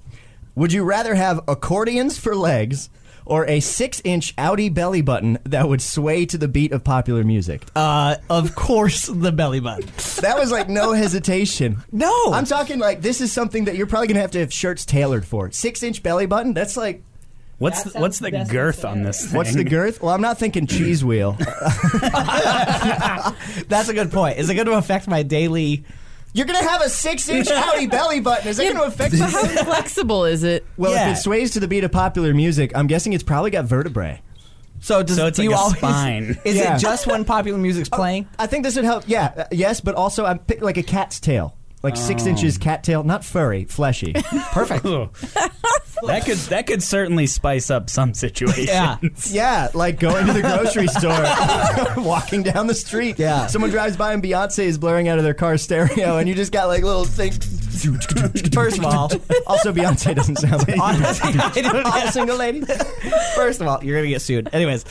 would 0.56 0.74
you 0.74 0.84
rather 0.84 1.14
have 1.14 1.40
accordions 1.48 2.18
for 2.18 2.36
legs 2.36 2.90
or 3.28 3.46
a 3.48 3.60
six 3.60 4.02
inch 4.04 4.36
outie 4.38 4.74
belly 4.74 5.04
button 5.04 5.38
that 5.44 5.70
would 5.70 5.84
sway 5.84 6.26
to 6.26 6.36
the 6.40 6.48
beat 6.48 6.72
of 6.72 6.84
popular 6.84 7.24
music 7.24 7.62
Uh, 7.76 8.16
of 8.28 8.56
course, 8.56 9.06
the 9.06 9.32
belly 9.32 9.60
button. 9.60 9.86
that 10.24 10.38
was 10.40 10.52
like 10.52 10.68
no 10.68 10.94
hesitation 11.04 11.78
No. 11.92 12.32
i'm 12.34 12.46
talking 12.46 12.80
like 12.80 13.02
this 13.04 13.22
is 13.22 13.32
something 13.32 13.66
that 13.66 13.76
you're 13.76 13.86
probably 13.88 14.08
gonna 14.08 14.22
have 14.22 14.32
to 14.32 14.40
have 14.40 14.52
shirts 14.52 14.84
tailored 14.84 15.26
for 15.28 15.52
six 15.52 15.84
inch 15.84 16.02
belly 16.02 16.26
button 16.26 16.56
that's 16.56 16.76
like 16.76 17.04
What's 17.58 17.84
the, 17.84 18.00
what's 18.00 18.20
the 18.20 18.32
girth 18.32 18.84
on 18.84 19.04
this 19.04 19.26
thing? 19.28 19.38
what's 19.38 19.54
the 19.56 19.64
girth 19.64 20.02
well 20.02 20.14
i'm 20.14 20.22
not 20.22 20.38
thinking 20.38 20.68
cheese 20.68 21.04
wheel 21.06 21.38
That's 23.68 23.90
a 23.90 23.94
good 23.94 24.12
point. 24.12 24.38
Is 24.38 24.50
it 24.50 24.56
going 24.56 24.68
to 24.68 24.74
affect 24.78 25.08
my 25.08 25.24
daily? 25.24 25.84
you're 26.34 26.46
gonna 26.46 26.62
have 26.70 26.82
a 26.82 26.90
six 26.90 27.30
inch 27.30 27.48
outie 27.48 27.90
belly 27.98 28.20
button 28.20 28.50
is 28.50 28.58
that 28.58 28.74
gonna 28.74 28.86
affect 28.88 29.18
But 29.18 29.30
how 29.30 29.64
flexible 29.64 30.26
is 30.26 30.44
it? 30.44 30.66
well 30.76 30.92
Yeah. 30.92 31.12
if 31.12 31.18
it 31.18 31.22
sways 31.22 31.52
to 31.52 31.62
the 31.62 31.68
beat 31.70 31.86
of 31.86 31.94
popular 31.94 32.34
music 32.34 32.74
i'm 32.76 32.88
guessing 32.88 33.14
it's 33.14 33.24
probably 33.24 33.52
got 33.52 33.64
vertebrae 33.64 34.20
So 34.82 35.02
does 35.02 35.16
So 35.16 35.28
it's 35.28 35.38
do 35.38 35.44
like 35.44 35.50
you 35.52 35.56
a 35.56 35.58
always, 35.58 35.78
spine. 35.78 36.38
Is 36.44 36.58
Yeah. 36.58 36.76
it 36.76 36.80
just 36.80 37.08
when 37.08 37.24
popular 37.24 37.58
music's 37.58 37.88
playing? 37.88 38.28
I 38.38 38.48
think 38.48 38.66
this 38.66 38.76
would 38.76 38.84
help. 38.84 39.06
Yeah, 39.08 39.32
uh, 39.38 39.44
yes, 39.52 39.80
but 39.80 39.96
also 39.96 40.26
I'm 40.26 40.40
pick 40.40 40.62
like 40.62 40.76
a 40.76 40.84
cat's 40.84 41.22
tail, 41.22 41.56
like 41.86 41.96
six 41.96 42.26
inches 42.26 42.58
oh. 42.58 42.64
cattail, 42.64 43.04
not 43.04 43.24
furry, 43.24 43.64
fleshy. 43.66 44.14
Perfect. 44.52 44.84
That 44.84 46.24
could 46.26 46.38
that 46.50 46.66
could 46.66 46.82
certainly 46.82 47.28
spice 47.28 47.70
up 47.70 47.92
some 47.92 48.14
situations. 48.16 48.68
Yeah. 48.68 48.98
yeah, 49.30 49.70
like 49.74 50.00
going 50.00 50.26
to 50.26 50.34
the 50.34 50.42
grocery 50.42 50.88
store, 51.96 52.04
walking 52.04 52.42
down 52.42 52.66
the 52.68 52.74
street. 52.74 53.20
Yeah. 53.20 53.48
someone 53.48 53.70
drives 53.70 53.96
by 53.96 54.14
and 54.14 54.22
Beyonce 54.22 54.66
is 54.66 54.78
blaring 54.80 55.08
out 55.08 55.20
of 55.20 55.24
their 55.24 55.36
car 55.36 55.58
stereo, 55.58 56.18
and 56.18 56.28
you 56.28 56.34
just 56.34 56.52
got 56.52 56.68
like 56.68 56.84
little 56.84 57.06
things. 57.06 57.38
First 58.54 58.80
of 58.80 58.86
all, 58.86 59.12
Also, 59.46 59.72
Beyonce 59.72 60.16
doesn't 60.16 60.38
sound 60.38 60.68
like 60.68 60.80
honestly, 60.80 61.34
I 61.40 61.62
don't 61.62 61.86
a 61.88 62.12
single 62.12 62.38
lady. 62.38 62.62
First 63.36 63.62
of 63.62 63.68
all, 63.68 63.84
you're 63.84 63.96
gonna 63.96 64.10
get 64.10 64.24
sued. 64.24 64.50
Anyways, 64.52 64.86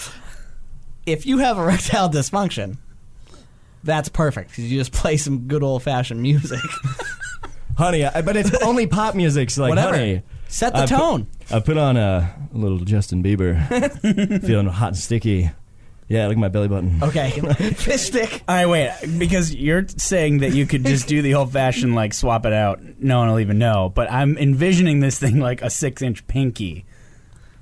if 1.06 1.26
you 1.26 1.38
have 1.38 1.58
erectile 1.58 2.08
dysfunction, 2.08 2.76
that's 3.84 4.08
perfect 4.08 4.50
because 4.50 4.70
you 4.70 4.78
just 4.78 4.92
play 4.92 5.16
some 5.16 5.46
good 5.46 5.62
old 5.62 5.82
fashioned 5.82 6.20
music. 6.22 6.60
honey. 7.76 8.04
I, 8.04 8.22
but 8.22 8.36
it's 8.36 8.54
only 8.62 8.86
pop 8.86 9.14
music. 9.14 9.50
So 9.50 9.62
like, 9.62 9.70
Whatever. 9.70 9.96
honey, 9.96 10.22
Set 10.48 10.72
the 10.72 10.80
I 10.80 10.86
put- 10.86 10.96
tone. 10.96 11.26
I 11.50 11.60
put 11.60 11.76
on 11.76 11.96
a, 11.96 12.34
a 12.54 12.56
little 12.56 12.78
Justin 12.78 13.22
Bieber, 13.22 14.40
feeling 14.46 14.66
hot 14.66 14.88
and 14.88 14.96
sticky. 14.96 15.50
Yeah, 16.06 16.26
look 16.26 16.36
at 16.36 16.38
my 16.38 16.48
belly 16.48 16.68
button. 16.68 17.02
Okay, 17.02 17.30
fish 17.76 18.02
stick. 18.02 18.42
All 18.46 18.54
right, 18.54 18.66
wait. 18.66 18.92
Because 19.18 19.54
you're 19.54 19.86
saying 19.88 20.38
that 20.38 20.52
you 20.52 20.66
could 20.66 20.84
just 20.84 21.08
do 21.08 21.22
the 21.22 21.34
old 21.34 21.50
fashioned 21.52 21.94
like 21.94 22.12
swap 22.12 22.44
it 22.44 22.52
out. 22.52 22.80
No 22.98 23.18
one 23.20 23.30
will 23.30 23.40
even 23.40 23.58
know. 23.58 23.90
But 23.94 24.12
I'm 24.12 24.36
envisioning 24.36 25.00
this 25.00 25.18
thing 25.18 25.40
like 25.40 25.62
a 25.62 25.70
six 25.70 26.02
inch 26.02 26.26
pinky. 26.26 26.84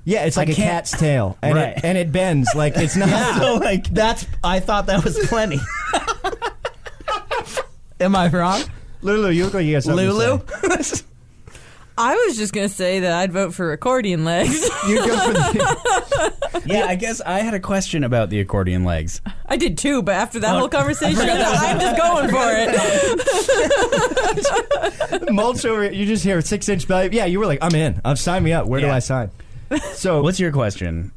Yeah, 0.04 0.24
it's 0.24 0.36
like 0.36 0.48
I 0.48 0.52
a 0.52 0.54
can't- 0.54 0.70
cat's 0.70 0.90
tail, 0.98 1.38
and 1.42 1.54
Right. 1.54 1.76
it 1.76 1.84
and 1.84 1.96
it 1.96 2.10
bends 2.12 2.48
like 2.56 2.76
it's 2.76 2.96
not. 2.96 3.08
So 3.38 3.54
like 3.56 3.88
That's. 3.88 4.26
I 4.42 4.58
thought 4.60 4.86
that 4.86 5.04
was 5.04 5.16
plenty. 5.28 5.60
Am 8.00 8.16
I 8.16 8.28
wrong, 8.28 8.62
Lulu, 9.02 9.28
you 9.30 9.44
look 9.44 9.54
like 9.54 9.64
you 9.64 9.74
got 9.74 9.84
something 9.84 10.04
to 10.06 10.12
Lulu? 10.12 10.40
say. 10.82 11.04
I 11.96 12.14
was 12.26 12.36
just 12.38 12.52
gonna 12.54 12.68
say 12.70 13.00
that 13.00 13.12
I'd 13.12 13.32
vote 13.32 13.54
for 13.54 13.72
accordion 13.72 14.24
legs. 14.24 14.60
You 14.88 14.96
go 14.96 15.16
for 15.26 15.32
the, 15.34 16.62
Yeah, 16.64 16.86
I 16.86 16.94
guess 16.96 17.20
I 17.20 17.40
had 17.40 17.54
a 17.54 17.60
question 17.60 18.02
about 18.02 18.30
the 18.30 18.40
accordion 18.40 18.84
legs. 18.84 19.20
I 19.46 19.56
did 19.56 19.78
too, 19.78 20.02
but 20.02 20.14
after 20.16 20.40
that 20.40 20.54
Oh, 20.56 20.60
whole 20.60 20.68
conversation, 20.68 21.20
I'm 21.20 21.78
just 21.78 21.96
going 21.96 22.28
for 22.30 22.48
it. 25.20 25.32
mulch 25.32 25.64
over. 25.64 25.88
You 25.92 26.04
just 26.06 26.24
hear 26.24 26.40
six 26.40 26.68
inch 26.68 26.88
belly. 26.88 27.10
Yeah, 27.12 27.26
you 27.26 27.38
were 27.38 27.46
like, 27.46 27.58
I'm 27.62 27.74
in. 27.74 28.00
I'm 28.04 28.16
sign 28.16 28.42
me 28.42 28.52
up. 28.52 28.66
Where 28.66 28.80
do 28.80 28.86
Yeah. 28.86 28.96
I 28.96 28.98
sign? 28.98 29.30
So 29.94 30.22
What's 30.24 30.40
your 30.40 30.52
question? 30.52 31.12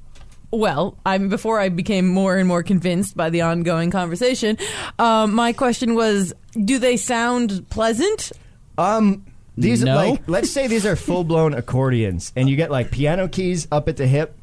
Well, 0.52 0.98
I'm 1.06 1.28
before 1.28 1.60
I 1.60 1.70
became 1.70 2.08
more 2.08 2.38
and 2.38 2.48
more 2.48 2.64
convinced 2.64 3.18
by 3.18 3.30
the 3.30 3.42
ongoing 3.42 3.92
conversation. 3.92 4.58
Um, 5.00 5.34
my 5.34 5.52
question 5.54 5.96
was, 5.96 6.34
do 6.64 6.78
they 6.80 6.96
sound 6.98 7.70
pleasant? 7.70 8.32
Um, 8.78 9.26
these 9.58 9.84
No. 9.84 9.96
like 9.96 10.22
let's 10.28 10.52
say 10.52 10.68
these 10.68 10.86
are 10.86 10.96
full 10.96 11.24
blown 11.24 11.54
accordions, 11.62 12.32
and 12.36 12.50
you 12.50 12.56
get 12.56 12.72
like 12.72 12.92
piano 12.92 13.28
keys 13.28 13.68
up 13.72 13.90
at 13.90 13.98
the 13.98 14.08
hip, 14.08 14.38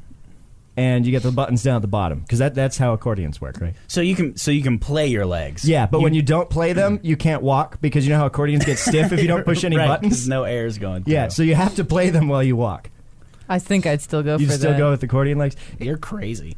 and 0.77 1.05
you 1.07 1.13
get 1.13 1.23
the 1.23 1.31
buttons 1.33 1.63
down 1.63 1.77
at 1.77 1.83
the 1.83 1.89
bottom 1.89 2.21
because 2.21 2.39
that 2.41 2.55
that's 2.55 2.77
how 2.79 2.93
accordions 2.93 3.41
work, 3.41 3.61
right? 3.61 3.75
So 3.89 4.01
you 4.03 4.15
can 4.15 4.37
so 4.37 4.51
you 4.51 4.63
can 4.63 4.79
play 4.79 5.07
your 5.07 5.25
legs. 5.27 5.67
Yeah, 5.67 5.87
but 5.87 6.01
when 6.01 6.13
you 6.15 6.23
don't 6.23 6.51
play 6.51 6.73
them, 6.75 6.99
you 7.03 7.17
can't 7.17 7.43
walk 7.43 7.81
because 7.81 8.05
you 8.07 8.13
know 8.13 8.19
how 8.19 8.27
accordions 8.27 8.65
get 8.65 8.79
stiff 8.79 9.13
if 9.13 9.21
you 9.21 9.29
don't 9.29 9.45
push 9.45 9.65
any 9.65 9.77
right, 9.77 9.87
'cause 9.89 9.97
buttons. 10.01 10.29
No 10.29 10.45
air's 10.45 10.77
going. 10.79 11.05
Yeah, 11.07 11.29
so 11.29 11.43
you 11.43 11.55
have 11.55 11.75
to 11.77 11.85
play 11.85 12.11
them 12.11 12.29
while 12.29 12.43
you 12.43 12.57
walk. 12.57 12.91
I 13.53 13.59
think 13.59 13.87
I'd 13.87 14.01
still 14.01 14.23
go 14.23 14.39
You 14.39 14.47
for 14.47 14.53
still 14.55 14.73
that. 14.73 14.79
go 14.79 14.91
with 14.91 15.03
accordion 15.03 15.37
legs. 15.39 15.57
You're 15.79 15.99
crazy. 15.99 16.57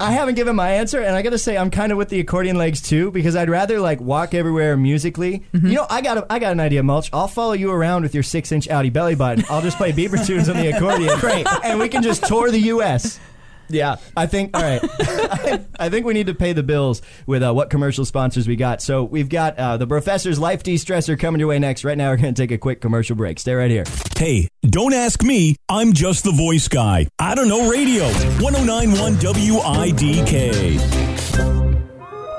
I 0.00 0.10
haven't 0.10 0.34
given 0.34 0.56
my 0.56 0.70
answer, 0.70 1.00
and 1.00 1.14
I 1.14 1.22
got 1.22 1.30
to 1.30 1.38
say 1.38 1.56
I'm 1.56 1.70
kind 1.70 1.92
of 1.92 1.98
with 1.98 2.08
the 2.08 2.18
accordion 2.18 2.56
legs 2.56 2.82
too 2.82 3.10
because 3.12 3.36
I'd 3.36 3.48
rather 3.48 3.78
like 3.78 4.00
walk 4.00 4.34
everywhere 4.34 4.76
musically. 4.76 5.44
Mm-hmm. 5.52 5.66
You 5.68 5.74
know, 5.74 5.86
I 5.88 6.00
got 6.00 6.18
a, 6.18 6.26
I 6.32 6.38
got 6.40 6.52
an 6.52 6.60
idea, 6.60 6.82
mulch. 6.82 7.10
I'll 7.12 7.28
follow 7.28 7.52
you 7.52 7.70
around 7.70 8.02
with 8.02 8.12
your 8.14 8.22
six 8.24 8.50
inch 8.52 8.66
outie 8.68 8.92
belly 8.92 9.14
button. 9.14 9.44
I'll 9.48 9.62
just 9.62 9.76
play 9.76 9.92
Bieber 9.92 10.24
tunes 10.26 10.48
on 10.48 10.56
the 10.56 10.68
accordion, 10.74 11.16
great, 11.20 11.46
and 11.62 11.78
we 11.78 11.88
can 11.88 12.02
just 12.02 12.24
tour 12.26 12.50
the 12.50 12.58
U.S. 12.60 13.20
Yeah. 13.68 13.96
I 14.16 14.26
think 14.26 14.56
all 14.56 14.62
right. 14.62 14.80
I 15.78 15.88
think 15.88 16.06
we 16.06 16.14
need 16.14 16.26
to 16.28 16.34
pay 16.34 16.52
the 16.52 16.62
bills 16.62 17.02
with 17.26 17.42
uh, 17.42 17.52
what 17.52 17.70
commercial 17.70 18.04
sponsors 18.04 18.46
we 18.46 18.56
got. 18.56 18.82
So 18.82 19.04
we've 19.04 19.28
got 19.28 19.58
uh, 19.58 19.76
the 19.76 19.86
Professor's 19.86 20.38
Life 20.38 20.62
De-stressor 20.62 21.18
coming 21.18 21.40
your 21.40 21.48
way 21.48 21.58
next. 21.58 21.84
Right 21.84 21.98
now, 21.98 22.10
we're 22.10 22.16
going 22.16 22.34
to 22.34 22.42
take 22.42 22.50
a 22.50 22.58
quick 22.58 22.80
commercial 22.80 23.16
break. 23.16 23.38
Stay 23.38 23.54
right 23.54 23.70
here. 23.70 23.84
Hey, 24.16 24.48
don't 24.62 24.94
ask 24.94 25.22
me. 25.22 25.56
I'm 25.68 25.92
just 25.92 26.24
the 26.24 26.32
voice 26.32 26.68
guy. 26.68 27.06
I 27.18 27.34
don't 27.34 27.48
know 27.48 27.70
radio. 27.70 28.04
1091 28.04 29.14
WIDK. 29.16 30.74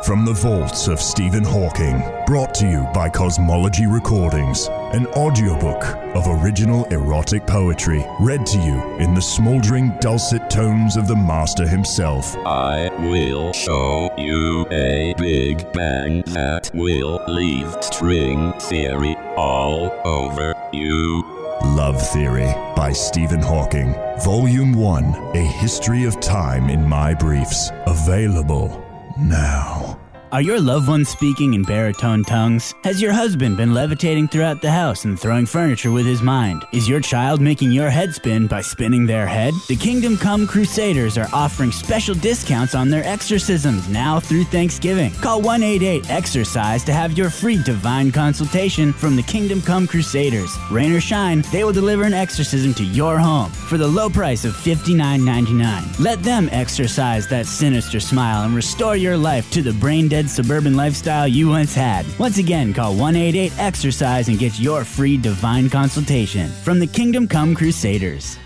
From 0.05 0.23
the 0.23 0.33
vaults 0.33 0.87
of 0.87 1.01
Stephen 1.01 1.43
Hawking, 1.43 1.99
brought 2.27 2.53
to 2.55 2.69
you 2.69 2.87
by 2.93 3.09
Cosmology 3.09 3.87
Recordings, 3.87 4.67
an 4.93 5.07
audiobook 5.07 5.83
of 6.15 6.27
original 6.27 6.85
erotic 6.85 7.47
poetry, 7.47 8.05
read 8.19 8.45
to 8.45 8.59
you 8.59 8.79
in 8.97 9.15
the 9.15 9.21
smoldering 9.21 9.97
dulcet 10.01 10.47
tones 10.47 10.95
of 10.95 11.07
the 11.07 11.15
master 11.15 11.67
himself. 11.67 12.37
I 12.45 12.89
will 12.99 13.51
show 13.51 14.13
you 14.15 14.67
a 14.69 15.15
Big 15.17 15.73
Bang 15.73 16.21
that 16.27 16.69
will 16.75 17.19
leave 17.27 17.75
string 17.81 18.53
theory 18.59 19.15
all 19.35 19.91
over 20.05 20.53
you. 20.71 21.23
Love 21.63 21.99
Theory 22.09 22.53
by 22.75 22.91
Stephen 22.91 23.41
Hawking, 23.41 23.95
Volume 24.23 24.73
1 24.73 25.15
A 25.33 25.41
History 25.41 26.03
of 26.03 26.19
Time 26.19 26.69
in 26.69 26.87
My 26.87 27.15
Briefs. 27.15 27.71
Available 27.87 28.85
now. 29.17 29.84
Are 30.35 30.41
your 30.41 30.59
loved 30.59 30.89
ones 30.89 31.07
speaking 31.07 31.53
in 31.53 31.63
baritone 31.63 32.21
tongues? 32.21 32.75
Has 32.83 33.01
your 33.01 33.13
husband 33.13 33.55
been 33.55 33.73
levitating 33.73 34.27
throughout 34.27 34.61
the 34.61 34.69
house 34.69 35.05
and 35.05 35.17
throwing 35.17 35.45
furniture 35.45 35.93
with 35.93 36.05
his 36.05 36.21
mind? 36.21 36.65
Is 36.73 36.89
your 36.89 36.99
child 36.99 37.39
making 37.39 37.71
your 37.71 37.89
head 37.89 38.13
spin 38.13 38.45
by 38.45 38.59
spinning 38.59 39.05
their 39.05 39.25
head? 39.27 39.53
The 39.69 39.77
Kingdom 39.77 40.17
Come 40.17 40.45
Crusaders 40.45 41.17
are 41.17 41.29
offering 41.31 41.71
special 41.71 42.15
discounts 42.15 42.75
on 42.75 42.89
their 42.89 43.05
exorcisms 43.05 43.87
now 43.87 44.19
through 44.19 44.43
Thanksgiving. 44.43 45.13
Call 45.21 45.41
188 45.41 46.09
Exercise 46.09 46.83
to 46.83 46.91
have 46.91 47.17
your 47.17 47.29
free 47.29 47.63
divine 47.63 48.11
consultation 48.11 48.91
from 48.91 49.15
the 49.15 49.23
Kingdom 49.23 49.61
Come 49.61 49.87
Crusaders. 49.87 50.53
Rain 50.69 50.91
or 50.91 50.99
shine, 50.99 51.45
they 51.53 51.63
will 51.63 51.71
deliver 51.71 52.03
an 52.03 52.13
exorcism 52.13 52.73
to 52.73 52.83
your 52.83 53.17
home 53.17 53.51
for 53.51 53.77
the 53.77 53.87
low 53.87 54.09
price 54.09 54.43
of 54.43 54.51
$59.99. 54.51 55.97
Let 55.97 56.21
them 56.23 56.49
exercise 56.51 57.25
that 57.29 57.45
sinister 57.45 58.01
smile 58.01 58.43
and 58.43 58.53
restore 58.53 58.97
your 58.97 59.15
life 59.15 59.49
to 59.51 59.61
the 59.61 59.71
brain 59.71 60.09
dead 60.09 60.24
suburban 60.29 60.75
lifestyle 60.75 61.27
you 61.27 61.49
once 61.49 61.73
had. 61.73 62.05
Once 62.19 62.37
again, 62.37 62.73
call 62.73 62.91
188 62.91 63.57
Exercise 63.59 64.27
and 64.27 64.39
get 64.39 64.59
your 64.59 64.83
free 64.83 65.17
divine 65.17 65.69
consultation 65.69 66.49
from 66.49 66.79
the 66.79 66.87
Kingdom 66.87 67.27
Come 67.27 67.55
Crusaders. 67.55 68.37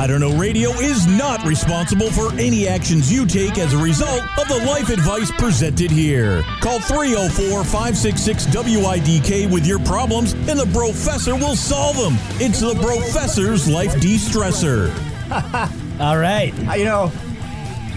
I 0.00 0.06
Don't 0.06 0.20
Know 0.20 0.34
Radio 0.38 0.70
is 0.70 1.06
not 1.06 1.44
responsible 1.44 2.10
for 2.10 2.32
any 2.40 2.66
actions 2.66 3.12
you 3.12 3.26
take 3.26 3.58
as 3.58 3.74
a 3.74 3.78
result 3.78 4.22
of 4.38 4.48
the 4.48 4.64
life 4.66 4.88
advice 4.88 5.30
presented 5.32 5.90
here. 5.90 6.42
Call 6.60 6.80
304 6.80 7.64
566 7.64 8.46
WIDK 8.46 9.50
with 9.52 9.66
your 9.66 9.78
problems 9.80 10.32
and 10.32 10.58
the 10.58 10.70
Professor 10.72 11.34
will 11.34 11.54
solve 11.54 11.98
them. 11.98 12.14
It's 12.40 12.60
the 12.60 12.74
Professor's 12.76 13.68
Life 13.68 14.00
De 14.00 14.16
Stressor. 14.16 14.88
All 16.00 16.16
right. 16.16 16.54
You 16.78 16.84
know, 16.84 17.12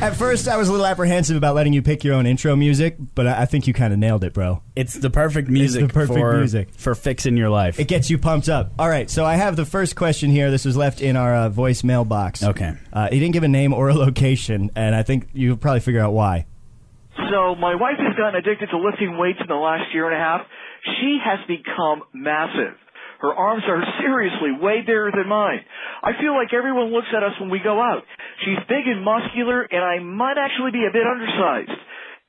at 0.02 0.16
first 0.16 0.48
I 0.48 0.58
was 0.58 0.68
a 0.68 0.72
little 0.72 0.86
apprehensive 0.86 1.38
about 1.38 1.56
letting 1.56 1.74
you 1.74 1.82
pick 1.82 2.04
your 2.04 2.16
own 2.16 2.26
intro 2.26 2.56
music, 2.56 2.98
but 3.16 3.28
I 3.28 3.44
I 3.44 3.46
think 3.46 3.68
you 3.68 3.74
kind 3.74 3.92
of 3.92 4.00
nailed 4.00 4.24
it, 4.24 4.34
bro. 4.34 4.62
It's 4.76 4.94
the 4.94 5.10
perfect 5.10 5.50
music, 5.50 5.88
the 5.88 5.94
perfect 5.94 6.20
for, 6.20 6.38
music. 6.38 6.70
for 6.76 6.96
fixing 6.96 7.36
your 7.36 7.50
life. 7.50 7.80
It 7.80 7.88
gets 7.88 8.10
you 8.10 8.18
pumped 8.18 8.50
up. 8.50 8.72
All 8.80 8.90
right, 8.90 9.10
so 9.10 9.26
I 9.26 9.36
have 9.36 9.56
the 9.56 9.66
first 9.66 9.96
question 9.96 10.30
here. 10.30 10.50
This 10.50 10.66
was 10.66 10.78
left 10.78 11.02
in 11.02 11.16
our 11.16 11.36
uh, 11.36 11.50
voicemail 11.50 12.08
box. 12.08 12.44
Okay. 12.44 12.74
Uh, 12.92 13.10
he 13.12 13.20
didn't 13.20 13.34
give 13.34 13.44
a 13.44 13.48
name 13.48 13.74
or 13.74 13.90
a 13.90 13.94
location, 14.08 14.72
and 14.76 14.96
I 14.96 15.04
think 15.04 15.28
you'll 15.34 15.58
probably 15.58 15.82
figure 15.82 16.02
out 16.02 16.14
why. 16.14 16.46
So 17.16 17.56
my 17.56 17.76
wife 17.76 17.98
has 18.00 18.16
gotten 18.16 18.36
addicted 18.36 18.70
to 18.72 18.78
lifting 18.78 19.18
weights 19.18 19.40
in 19.42 19.48
the 19.48 19.56
last 19.56 19.94
year 19.94 20.10
and 20.10 20.16
a 20.16 20.20
half. 20.20 20.42
She 21.00 21.18
has 21.24 21.40
become 21.48 22.04
massive. 22.14 22.78
Her 23.24 23.32
arms 23.32 23.64
are 23.72 23.80
seriously 24.04 24.52
way 24.60 24.84
bigger 24.84 25.08
than 25.08 25.32
mine. 25.32 25.64
I 26.04 26.12
feel 26.20 26.36
like 26.36 26.52
everyone 26.52 26.92
looks 26.92 27.08
at 27.16 27.24
us 27.24 27.32
when 27.40 27.48
we 27.48 27.64
go 27.64 27.80
out. 27.80 28.04
She's 28.44 28.60
big 28.68 28.84
and 28.84 29.00
muscular, 29.00 29.64
and 29.64 29.80
I 29.80 30.04
might 30.04 30.36
actually 30.36 30.76
be 30.76 30.84
a 30.84 30.92
bit 30.92 31.08
undersized. 31.08 31.72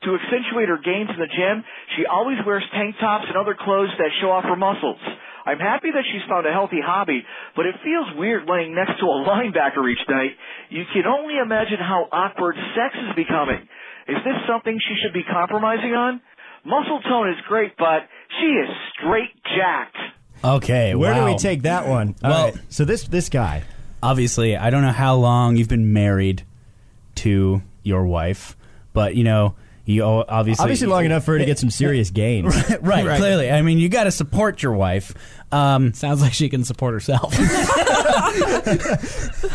To 0.07 0.15
accentuate 0.15 0.71
her 0.71 0.79
gains 0.79 1.11
in 1.11 1.19
the 1.19 1.27
gym, 1.27 1.67
she 1.99 2.07
always 2.07 2.39
wears 2.47 2.63
tank 2.71 2.95
tops 3.03 3.27
and 3.27 3.35
other 3.35 3.59
clothes 3.59 3.91
that 3.99 4.15
show 4.23 4.31
off 4.31 4.47
her 4.47 4.55
muscles. 4.55 5.03
I'm 5.43 5.59
happy 5.59 5.91
that 5.91 6.07
she's 6.15 6.23
found 6.31 6.47
a 6.47 6.55
healthy 6.55 6.79
hobby, 6.79 7.27
but 7.59 7.67
it 7.67 7.75
feels 7.83 8.15
weird 8.15 8.47
laying 8.47 8.79
next 8.79 8.95
to 9.03 9.07
a 9.11 9.19
linebacker 9.27 9.91
each 9.91 10.07
night. 10.07 10.39
You 10.71 10.87
can 10.95 11.11
only 11.11 11.43
imagine 11.43 11.83
how 11.83 12.07
awkward 12.07 12.55
sex 12.79 12.95
is 12.95 13.19
becoming. 13.19 13.67
Is 14.07 14.23
this 14.23 14.39
something 14.47 14.79
she 14.79 14.95
should 15.03 15.13
be 15.13 15.27
compromising 15.27 15.99
on? 15.99 16.23
Muscle 16.63 17.03
tone 17.03 17.35
is 17.35 17.41
great, 17.51 17.75
but 17.75 18.07
she 18.39 18.47
is 18.47 18.71
straight 18.95 19.35
jacked. 19.59 19.99
Okay. 20.45 20.95
Where 20.95 21.15
do 21.15 21.25
we 21.25 21.37
take 21.37 21.63
that 21.63 21.89
one? 21.89 22.15
All 22.23 22.31
Well- 22.31 22.45
right, 22.47 22.57
so 22.69 22.85
this 22.85 23.05
this 23.05 23.29
guy. 23.29 23.63
obviously, 24.03 24.57
I 24.57 24.71
don't 24.71 24.83
know 24.83 24.93
how 24.93 25.15
long 25.17 25.57
you've 25.57 25.69
been 25.69 25.93
married 25.93 26.43
to 27.17 27.63
your 27.83 28.07
wife, 28.07 28.57
but 28.93 29.15
you 29.17 29.25
know, 29.25 29.55
you 29.87 30.03
obviously 30.05 30.63
Obviously, 30.63 30.87
long 30.89 31.05
enough 31.05 31.25
for 31.25 31.33
her 31.33 31.39
to 31.39 31.45
get 31.45 31.59
some 31.59 31.71
serious 31.71 32.11
gains. 32.23 32.55
right, 32.81 33.05
Right. 33.07 33.19
Clearly, 33.19 33.51
I 33.51 33.63
mean, 33.63 33.79
you 33.79 33.89
got 33.89 34.05
to 34.05 34.11
support 34.11 34.63
your 34.63 34.73
wife. 34.73 35.15
Um, 35.53 35.93
Sounds 35.95 36.21
like 36.23 36.33
she 36.33 36.49
can 36.49 36.65
support 36.65 36.95
herself. 36.95 37.35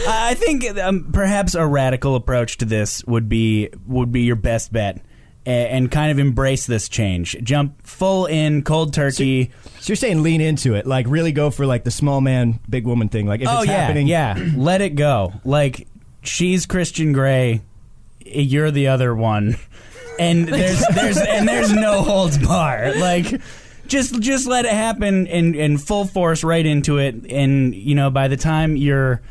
I 0.07 0.35
think 0.37 0.77
um, 0.79 1.09
perhaps 1.11 1.55
a 1.55 1.65
radical 1.65 2.15
approach 2.15 2.57
to 2.59 2.65
this 2.65 3.03
would 3.05 3.27
be 3.29 3.69
would 3.87 4.11
be 4.11 4.21
your 4.21 4.35
best 4.35 4.71
bet, 4.71 4.97
a- 4.97 5.01
and 5.49 5.91
kind 5.91 6.11
of 6.11 6.19
embrace 6.19 6.65
this 6.65 6.87
change. 6.87 7.35
Jump 7.43 7.85
full 7.85 8.25
in 8.25 8.63
cold 8.63 8.93
turkey. 8.93 9.51
So 9.79 9.91
you're 9.91 9.95
saying 9.95 10.21
lean 10.21 10.41
into 10.41 10.75
it, 10.75 10.85
like 10.85 11.05
really 11.07 11.31
go 11.31 11.49
for 11.49 11.65
like 11.65 11.83
the 11.83 11.91
small 11.91 12.21
man, 12.21 12.59
big 12.69 12.85
woman 12.85 13.09
thing. 13.09 13.27
Like 13.27 13.41
if 13.41 13.47
oh 13.47 13.59
it's 13.59 13.67
yeah, 13.67 13.77
happening, 13.77 14.07
yeah. 14.07 14.37
Let 14.55 14.81
it 14.81 14.91
go. 14.91 15.33
Like 15.43 15.87
she's 16.21 16.65
Christian 16.65 17.13
Grey, 17.13 17.61
you're 18.19 18.71
the 18.71 18.87
other 18.87 19.15
one, 19.15 19.57
and 20.19 20.47
there's 20.47 20.85
there's 20.93 21.17
and 21.17 21.47
there's 21.47 21.73
no 21.73 22.03
holds 22.03 22.37
bar. 22.37 22.93
Like 22.95 23.41
just 23.87 24.19
just 24.21 24.47
let 24.47 24.65
it 24.65 24.71
happen 24.71 25.25
in 25.27 25.55
in 25.55 25.77
full 25.77 26.05
force 26.05 26.43
right 26.43 26.65
into 26.65 26.99
it, 26.99 27.15
and 27.29 27.73
you 27.73 27.95
know 27.95 28.11
by 28.11 28.27
the 28.27 28.37
time 28.37 28.75
you're 28.75 29.21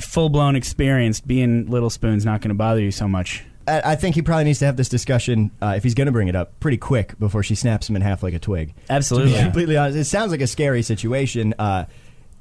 full 0.00 0.28
blown 0.28 0.56
experienced, 0.56 1.26
being 1.26 1.70
little 1.70 1.90
spoon's 1.90 2.24
not 2.24 2.40
going 2.40 2.48
to 2.50 2.54
bother 2.54 2.80
you 2.80 2.90
so 2.90 3.06
much. 3.06 3.44
I 3.66 3.96
think 3.96 4.14
he 4.14 4.22
probably 4.22 4.44
needs 4.44 4.58
to 4.58 4.66
have 4.66 4.76
this 4.76 4.88
discussion 4.88 5.50
uh, 5.62 5.74
if 5.76 5.82
he's 5.82 5.94
going 5.94 6.06
to 6.06 6.12
bring 6.12 6.28
it 6.28 6.36
up 6.36 6.58
pretty 6.60 6.76
quick 6.76 7.18
before 7.18 7.42
she 7.42 7.54
snaps 7.54 7.88
him 7.88 7.96
in 7.96 8.02
half 8.02 8.22
like 8.22 8.34
a 8.34 8.38
twig. 8.38 8.74
Absolutely. 8.90 9.32
To 9.32 9.38
be 9.38 9.42
completely 9.44 9.76
honest, 9.76 9.96
it 9.98 10.04
sounds 10.04 10.30
like 10.32 10.40
a 10.42 10.46
scary 10.46 10.82
situation. 10.82 11.54
Uh, 11.58 11.84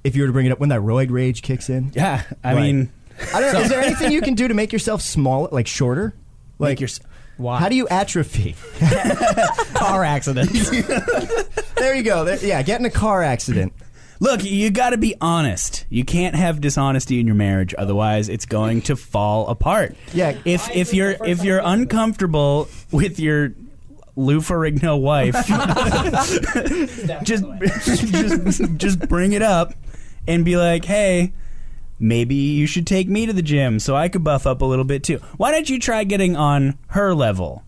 if 0.03 0.15
you 0.15 0.23
were 0.23 0.27
to 0.27 0.33
bring 0.33 0.45
it 0.47 0.51
up 0.51 0.59
when 0.59 0.69
that 0.69 0.81
roid 0.81 1.09
rage 1.11 1.41
kicks 1.41 1.69
in, 1.69 1.91
Yeah, 1.95 2.23
I 2.43 2.53
Right. 2.53 2.61
mean, 2.61 2.91
I 3.33 3.39
don't 3.41 3.53
know. 3.53 3.59
is 3.61 3.69
there 3.69 3.81
anything 3.81 4.11
you 4.11 4.21
can 4.21 4.33
do 4.35 4.47
to 4.49 4.53
make 4.53 4.73
yourself 4.73 5.01
smaller, 5.01 5.47
like 5.51 5.67
shorter? 5.67 6.13
Like 6.59 6.71
Make 6.71 6.79
your- 6.81 6.89
Why? 7.37 7.59
How 7.59 7.69
do 7.69 7.75
you 7.75 7.87
atrophy? 7.87 8.55
car 9.73 10.03
accident? 10.03 10.51
there 11.77 11.95
you 11.95 12.03
go. 12.03 12.25
There, 12.25 12.37
yeah, 12.45 12.61
get 12.63 12.79
in 12.79 12.85
a 12.85 12.89
car 12.89 13.23
accident. 13.23 13.73
Look, 14.23 14.45
you 14.45 14.71
got 14.71 14.91
to 14.91 14.97
be 14.97 15.15
honest. 15.19 15.85
You 15.89 16.05
can't 16.05 16.33
have 16.33 16.61
dishonesty 16.61 17.19
in 17.19 17.27
your 17.27 17.35
marriage, 17.35 17.75
otherwise 17.77 18.29
it's 18.29 18.45
going 18.45 18.81
to 18.83 18.95
fall 18.95 19.47
apart. 19.47 19.97
Yeah. 20.13 20.37
If 20.45 20.73
if 20.73 20.93
you're 20.93 21.17
if 21.25 21.43
you're 21.43 21.59
uncomfortable 21.61 22.69
with 22.89 23.19
your 23.19 23.53
Lou 24.15 24.39
Ferrigno 24.39 24.97
wife, 24.97 25.35
just 27.23 27.43
just 28.47 28.77
just 28.77 29.09
bring 29.09 29.33
it 29.33 29.41
up 29.41 29.73
and 30.25 30.45
be 30.45 30.55
like, 30.55 30.85
"Hey, 30.85 31.33
maybe 31.99 32.35
you 32.35 32.65
should 32.65 32.87
take 32.87 33.09
me 33.09 33.25
to 33.25 33.33
the 33.33 33.41
gym 33.41 33.77
so 33.77 33.93
I 33.93 34.07
could 34.07 34.23
buff 34.23 34.47
up 34.47 34.61
a 34.61 34.65
little 34.65 34.85
bit 34.85 35.03
too. 35.03 35.17
Why 35.35 35.51
don't 35.51 35.69
you 35.69 35.79
try 35.79 36.05
getting 36.05 36.37
on 36.37 36.77
her 36.87 37.13
level?" 37.13 37.63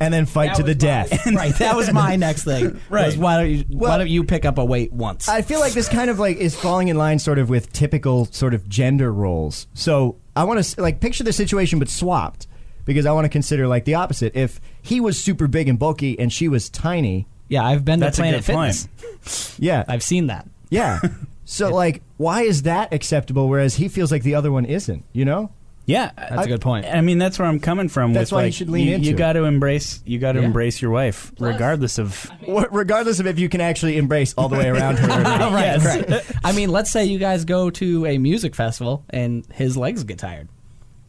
And 0.00 0.12
then 0.12 0.26
fight 0.26 0.56
to 0.56 0.62
the 0.62 0.74
death. 0.74 1.26
right. 1.34 1.54
That 1.56 1.76
was 1.76 1.92
my 1.92 2.16
next 2.16 2.44
thing. 2.44 2.80
Right. 2.90 3.06
Was 3.06 3.16
why 3.16 3.36
don't 3.38 3.50
you 3.50 3.64
Well- 3.70 3.90
why 3.92 3.98
don't 3.98 4.08
you 4.08 4.24
pick 4.24 4.44
up 4.44 4.58
a 4.58 4.64
weight 4.64 4.92
once? 4.92 5.28
I 5.28 5.42
feel 5.42 5.60
like 5.60 5.72
this 5.72 5.88
kind 5.88 6.10
of 6.10 6.18
like 6.18 6.36
is 6.36 6.54
falling 6.54 6.88
in 6.88 6.96
line 6.98 7.18
sort 7.18 7.38
of 7.38 7.48
with 7.48 7.72
typical 7.72 8.26
sort 8.26 8.54
of 8.54 8.68
gender 8.68 9.12
roles. 9.12 9.66
So 9.74 10.16
I 10.36 10.44
want 10.44 10.62
to 10.62 10.82
like 10.82 11.00
picture 11.00 11.22
the 11.24 11.32
situation 11.32 11.78
but 11.78 11.88
swapped 11.88 12.46
because 12.84 13.06
I 13.06 13.12
want 13.12 13.24
to 13.24 13.28
consider 13.28 13.66
like 13.68 13.84
the 13.84 13.94
opposite. 13.94 14.34
If 14.34 14.60
he 14.82 15.00
was 15.00 15.22
super 15.22 15.46
big 15.46 15.68
and 15.68 15.78
bulky 15.78 16.18
and 16.18 16.32
she 16.32 16.48
was 16.48 16.68
tiny, 16.68 17.26
yeah, 17.48 17.64
I've 17.64 17.84
been 17.84 18.00
to 18.00 18.10
Planet 18.10 18.44
good 18.44 18.52
point. 18.54 18.74
Fitness. 18.74 19.56
yeah, 19.60 19.84
I've 19.88 20.02
seen 20.02 20.26
that. 20.26 20.48
yeah. 20.70 21.00
So 21.46 21.68
like, 21.74 22.02
why 22.16 22.42
is 22.42 22.62
that 22.62 22.92
acceptable 22.92 23.48
whereas 23.48 23.74
he 23.76 23.88
feels 23.88 24.10
like 24.10 24.22
the 24.22 24.34
other 24.34 24.50
one 24.50 24.64
isn't? 24.64 25.04
You 25.12 25.24
know? 25.24 25.52
Yeah, 25.86 26.10
That's 26.16 26.46
a 26.46 26.48
good 26.48 26.60
point. 26.62 26.86
I 26.86 27.02
mean, 27.02 27.18
that's 27.18 27.38
where 27.38 27.46
I'm 27.46 27.60
coming 27.60 27.88
from. 27.88 28.14
That's 28.14 28.32
with, 28.32 28.38
why 28.40 28.44
you 28.46 28.52
should 28.52 28.70
lean 28.70 28.88
you, 28.88 28.94
into 28.94 29.06
You 29.10 29.14
got 29.16 29.34
to 29.34 29.44
embrace. 29.44 30.00
You 30.06 30.18
got 30.18 30.32
to 30.32 30.40
Yeah. 30.40 30.46
embrace 30.46 30.80
your 30.80 30.90
wife, 30.90 31.30
regardless 31.38 31.98
of. 31.98 32.30
Wh- 32.48 32.64
Regardless 32.72 33.20
of 33.20 33.26
if 33.26 33.38
you 33.38 33.48
can 33.50 33.60
actually 33.60 33.98
embrace 33.98 34.32
all 34.38 34.48
the 34.48 34.56
way 34.56 34.68
around 34.70 34.98
her. 34.98 35.06
Or 35.10 35.22
right, 35.52 35.78
Yes. 35.82 35.84
right. 36.10 36.22
I 36.42 36.52
mean, 36.52 36.70
let's 36.70 36.90
say 36.90 37.04
you 37.04 37.18
guys 37.18 37.44
go 37.44 37.68
to 37.70 38.06
a 38.06 38.16
music 38.18 38.54
festival 38.54 39.04
and 39.10 39.44
his 39.52 39.76
legs 39.76 40.04
get 40.04 40.18
tired. 40.18 40.48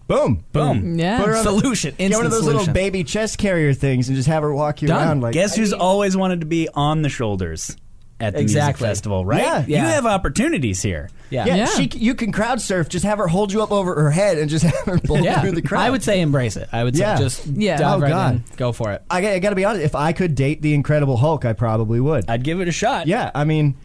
Boom, 0.07 0.43
Boom. 0.51 0.99
Yeah. 0.99 1.19
Put 1.19 1.29
her 1.29 1.35
on 1.37 1.43
the- 1.45 1.49
Solution. 1.59 1.95
Get 1.97 2.11
one 2.11 2.25
of 2.25 2.31
those 2.31 2.41
solution. 2.41 2.59
little 2.59 2.73
baby 2.73 3.03
chest 3.03 3.37
carrier 3.39 3.73
things 3.73 4.07
and 4.09 4.15
just 4.15 4.27
have 4.27 4.43
her 4.43 4.53
walk 4.53 4.81
you 4.81 4.87
Done. 4.89 5.01
around 5.07 5.21
like. 5.21 5.33
Guess 5.33 5.55
who's 5.55 5.73
always 5.73 6.15
wanted 6.17 6.41
to 6.41 6.45
be 6.45 6.67
on 6.73 7.01
the 7.01 7.09
shoulders 7.09 7.75
at 8.19 8.33
the 8.33 8.39
Exactly. 8.39 8.85
music 8.85 8.95
festival, 8.95 9.25
right? 9.25 9.41
Yeah. 9.41 9.65
You 9.67 9.75
have 9.77 10.05
opportunities 10.05 10.81
here. 10.81 11.09
Yeah. 11.29 11.45
Yeah, 11.45 11.55
Yeah. 11.55 11.65
she 11.65 11.89
you 11.97 12.15
can 12.15 12.31
crowd 12.31 12.61
surf. 12.61 12.87
Just 12.87 13.03
have 13.03 13.17
her 13.17 13.27
hold 13.27 13.51
you 13.51 13.61
up 13.61 13.71
over 13.71 13.93
her 13.95 14.11
head 14.11 14.37
and 14.37 14.49
just 14.49 14.63
have 14.73 14.85
her 14.85 14.99
pull 14.99 15.19
Yeah. 15.19 15.41
through 15.41 15.51
the 15.51 15.61
crowd. 15.61 15.81
I 15.81 15.89
would 15.89 16.01
say 16.03 16.21
embrace 16.21 16.55
it. 16.55 16.69
I 16.71 16.83
would 16.85 16.95
say 16.95 17.01
Yeah. 17.01 17.17
just 17.17 17.45
Yeah. 17.47 17.77
dive 17.77 17.97
Oh, 17.97 18.01
right 18.01 18.09
God. 18.09 18.35
in. 18.35 18.43
Go 18.57 18.71
for 18.71 18.91
it. 18.93 19.01
I, 19.09 19.17
I 19.33 19.39
got 19.39 19.49
to 19.49 19.55
be 19.55 19.65
honest. 19.65 19.83
If 19.83 19.95
I 19.95 20.13
could 20.13 20.33
date 20.35 20.61
the 20.61 20.73
Incredible 20.73 21.17
Hulk, 21.17 21.43
I 21.45 21.51
probably 21.53 21.99
would. 21.99 22.29
I'd 22.29 22.43
give 22.43 22.61
it 22.61 22.67
a 22.69 22.71
shot. 22.71 23.07
yeah, 23.07 23.31
I 23.35 23.43
mean, 23.43 23.75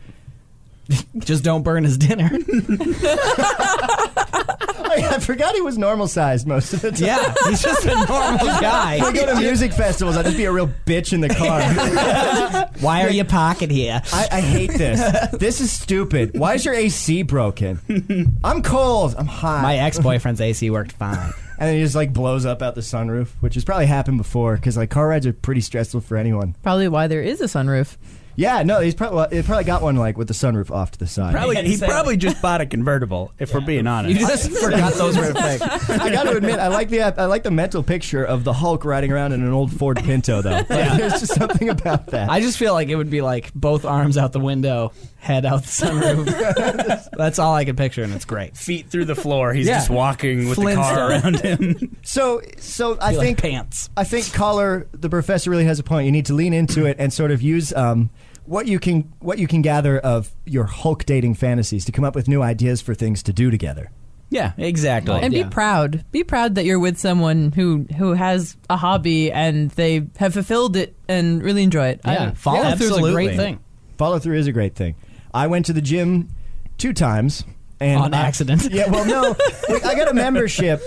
Just 1.18 1.44
don't 1.44 1.62
burn 1.62 1.84
his 1.84 1.96
dinner. 1.99 2.30
I, 4.32 5.18
forgot 5.20 5.54
he 5.54 5.60
was 5.60 5.78
normal 5.78 6.08
sized 6.08 6.46
most 6.46 6.72
of 6.72 6.80
the 6.80 6.90
time. 6.90 7.02
yeah, 7.06 7.34
he's 7.49 7.62
just 7.62 7.84
a 7.84 7.94
normal 7.94 8.06
guy. 8.60 8.94
I 8.94 8.99
guy. 8.99 9.12
go 9.12 9.26
to 9.26 9.40
music 9.40 9.72
festivals. 9.72 10.16
I'd 10.16 10.25
just 10.25 10.37
be 10.37 10.44
a 10.44 10.52
real 10.52 10.68
bitch 10.87 11.12
in 11.12 11.20
the 11.20 11.28
car. 11.28 11.60
Why 12.80 13.02
are 13.04 13.10
you 13.10 13.25
parking 13.25 13.70
here? 13.70 14.00
I, 14.12 14.28
I 14.32 14.40
hate 14.40 14.72
this. 14.72 15.30
This 15.32 15.60
is 15.60 15.70
stupid. 15.72 16.38
Why 16.38 16.54
is 16.54 16.64
your 16.64 16.75
AC 16.75 17.22
broken? 17.22 18.37
I'm 18.42 18.62
cold. 18.62 19.14
I'm 19.16 19.26
hot. 19.26 19.62
My 19.62 19.76
ex-boyfriend's 19.76 20.40
AC 20.40 20.70
worked 20.70 20.92
fine. 20.92 21.32
and 21.58 21.68
then 21.68 21.75
he 21.76 21.82
just 21.82 21.94
like 21.94 22.12
blows 22.12 22.44
up 22.46 22.60
out 22.62 22.75
the 22.75 22.80
sunroof, 22.80 23.28
which 23.40 23.54
has 23.54 23.64
probably 23.64 23.87
happened 23.87 24.18
before 24.18 24.56
because 24.56 24.76
like 24.76 24.90
car 24.90 25.08
rides 25.08 25.26
are 25.26 25.32
pretty 25.32 25.60
stressful 25.60 26.00
for 26.00 26.16
anyone. 26.16 26.56
Probably 26.62 26.88
why 26.88 27.06
there 27.06 27.22
is 27.22 27.40
a 27.40 27.44
sunroof. 27.44 27.96
Yeah, 28.37 28.62
no, 28.62 28.80
he's 28.80 28.94
probably 28.94 29.37
he 29.37 29.42
probably 29.42 29.64
got 29.64 29.82
one 29.82 29.96
like 29.96 30.16
with 30.16 30.28
the 30.28 30.34
sunroof 30.34 30.70
off 30.70 30.92
to 30.92 30.99
the 30.99 31.06
side. 31.06 31.32
Probably, 31.34 31.56
he 31.56 31.72
exactly. 31.72 31.92
probably 31.92 32.16
just 32.16 32.40
bought 32.40 32.60
a 32.60 32.66
convertible. 32.66 33.32
If 33.38 33.52
we're 33.52 33.60
being 33.60 33.84
You 33.84 33.90
honest, 33.90 34.20
just 34.20 34.50
forgot 34.62 34.94
those 34.94 35.16
were 35.16 35.30
a 35.30 35.34
thing. 35.34 35.62
I 36.00 36.10
got 36.10 36.22
to 36.25 36.37
admit, 36.37 36.58
I 36.58 36.68
like 36.68 36.88
the 36.88 37.02
I 37.02 37.26
like 37.26 37.42
the 37.42 37.50
mental 37.50 37.82
picture 37.82 38.25
of 38.25 38.44
the 38.44 38.52
Hulk 38.52 38.84
riding 38.84 39.12
around 39.12 39.32
in 39.32 39.42
an 39.42 39.52
old 39.52 39.72
Ford 39.72 39.99
Pinto, 40.02 40.42
though. 40.42 40.50
Like, 40.50 40.66
There's 40.68 41.20
just 41.20 41.34
something 41.34 41.68
about 41.68 42.06
that. 42.08 42.30
I 42.30 42.40
just 42.40 42.56
feel 42.58 42.72
like 42.72 42.88
it 42.88 42.96
would 42.96 43.10
be 43.10 43.20
like 43.20 43.52
both 43.54 43.84
arms 43.84 44.16
out 44.16 44.32
the 44.32 44.40
window, 44.40 44.92
head 45.18 45.44
out 45.44 45.62
the 45.62 45.68
sunroof. 45.68 47.10
That's 47.16 47.38
all 47.38 47.54
I 47.54 47.64
can 47.64 47.76
picture, 47.76 48.02
and 48.02 48.12
it's 48.14 48.25
great. 48.25 48.56
feet 48.56 48.88
through 48.88 49.04
the 49.06 49.14
floor. 49.16 49.52
He's 49.52 49.66
Yeah. 49.66 49.75
just 49.78 49.90
walking 49.90 50.49
with 50.49 50.56
the 50.58 50.75
car 50.75 51.10
around 51.10 51.40
him. 51.40 51.97
so, 52.02 52.40
so 52.58 52.97
I 53.00 53.10
Be 53.12 53.16
like 53.19 53.26
think 53.26 53.38
pants. 53.43 53.90
I 53.97 54.04
think 54.04 54.32
caller 54.32 54.86
the 54.93 55.08
professor 55.10 55.50
really 55.50 55.64
has 55.64 55.78
a 55.78 55.82
point. 55.82 56.06
You 56.06 56.12
need 56.12 56.26
to 56.26 56.34
lean 56.34 56.52
into 56.54 56.86
it 56.86 56.97
and 56.99 57.12
sort 57.12 57.30
of 57.32 57.43
use 57.43 57.73
um, 57.75 58.10
what 58.50 58.67
you 58.67 58.80
can 58.80 59.13
what 59.21 59.39
you 59.39 59.47
can 59.47 59.63
gather 59.63 59.99
of 60.00 60.30
your 60.45 60.65
Hulk 60.65 61.04
dating 61.06 61.34
fantasies 61.34 61.84
to 61.84 61.93
come 61.93 62.04
up 62.04 62.17
with 62.17 62.26
new 62.26 62.43
ideas 62.43 62.80
for 62.82 62.95
things 62.95 63.23
to 63.23 63.32
do 63.32 63.49
together. 63.50 63.91
yeah, 64.28 64.52
exactly. 64.58 65.21
And 65.23 65.32
Yeah. 65.32 65.45
be 65.45 65.50
proud. 65.50 66.04
Be 66.10 66.25
proud 66.25 66.56
that 66.56 66.65
you're 66.65 66.78
with 66.80 66.99
someone 66.99 67.52
who 67.52 67.86
who 67.97 68.15
has 68.15 68.56
a 68.69 68.76
hobby 68.76 69.30
and 69.30 69.71
they 69.73 70.06
have 70.19 70.34
fulfilled 70.34 70.75
it 70.76 70.97
and 71.08 71.43
really 71.43 71.63
enjoy 71.63 71.89
it. 71.89 72.00
Yeah, 72.04 72.25
don't- 72.26 72.36
follow 72.39 72.63
Yeah, 72.63 72.75
through 72.75 72.97
is 72.97 73.06
a 73.08 73.13
great 73.13 73.36
thing. 73.36 73.58
Follow 73.99 74.19
through 74.19 74.39
is 74.39 74.47
a 74.49 74.52
great 74.52 74.75
thing. 74.75 74.95
I 75.32 75.47
went 75.47 75.67
to 75.67 75.73
the 75.73 75.80
gym 75.82 76.28
two 76.76 76.93
times 76.93 77.45
and 77.78 78.00
On 78.02 78.13
I- 78.15 78.21
accident. 78.26 78.69
Yeah, 78.73 78.91
well, 78.91 79.04
no, 79.06 79.36
I 79.84 79.95
got 79.95 80.08
a 80.10 80.15
membership 80.15 80.82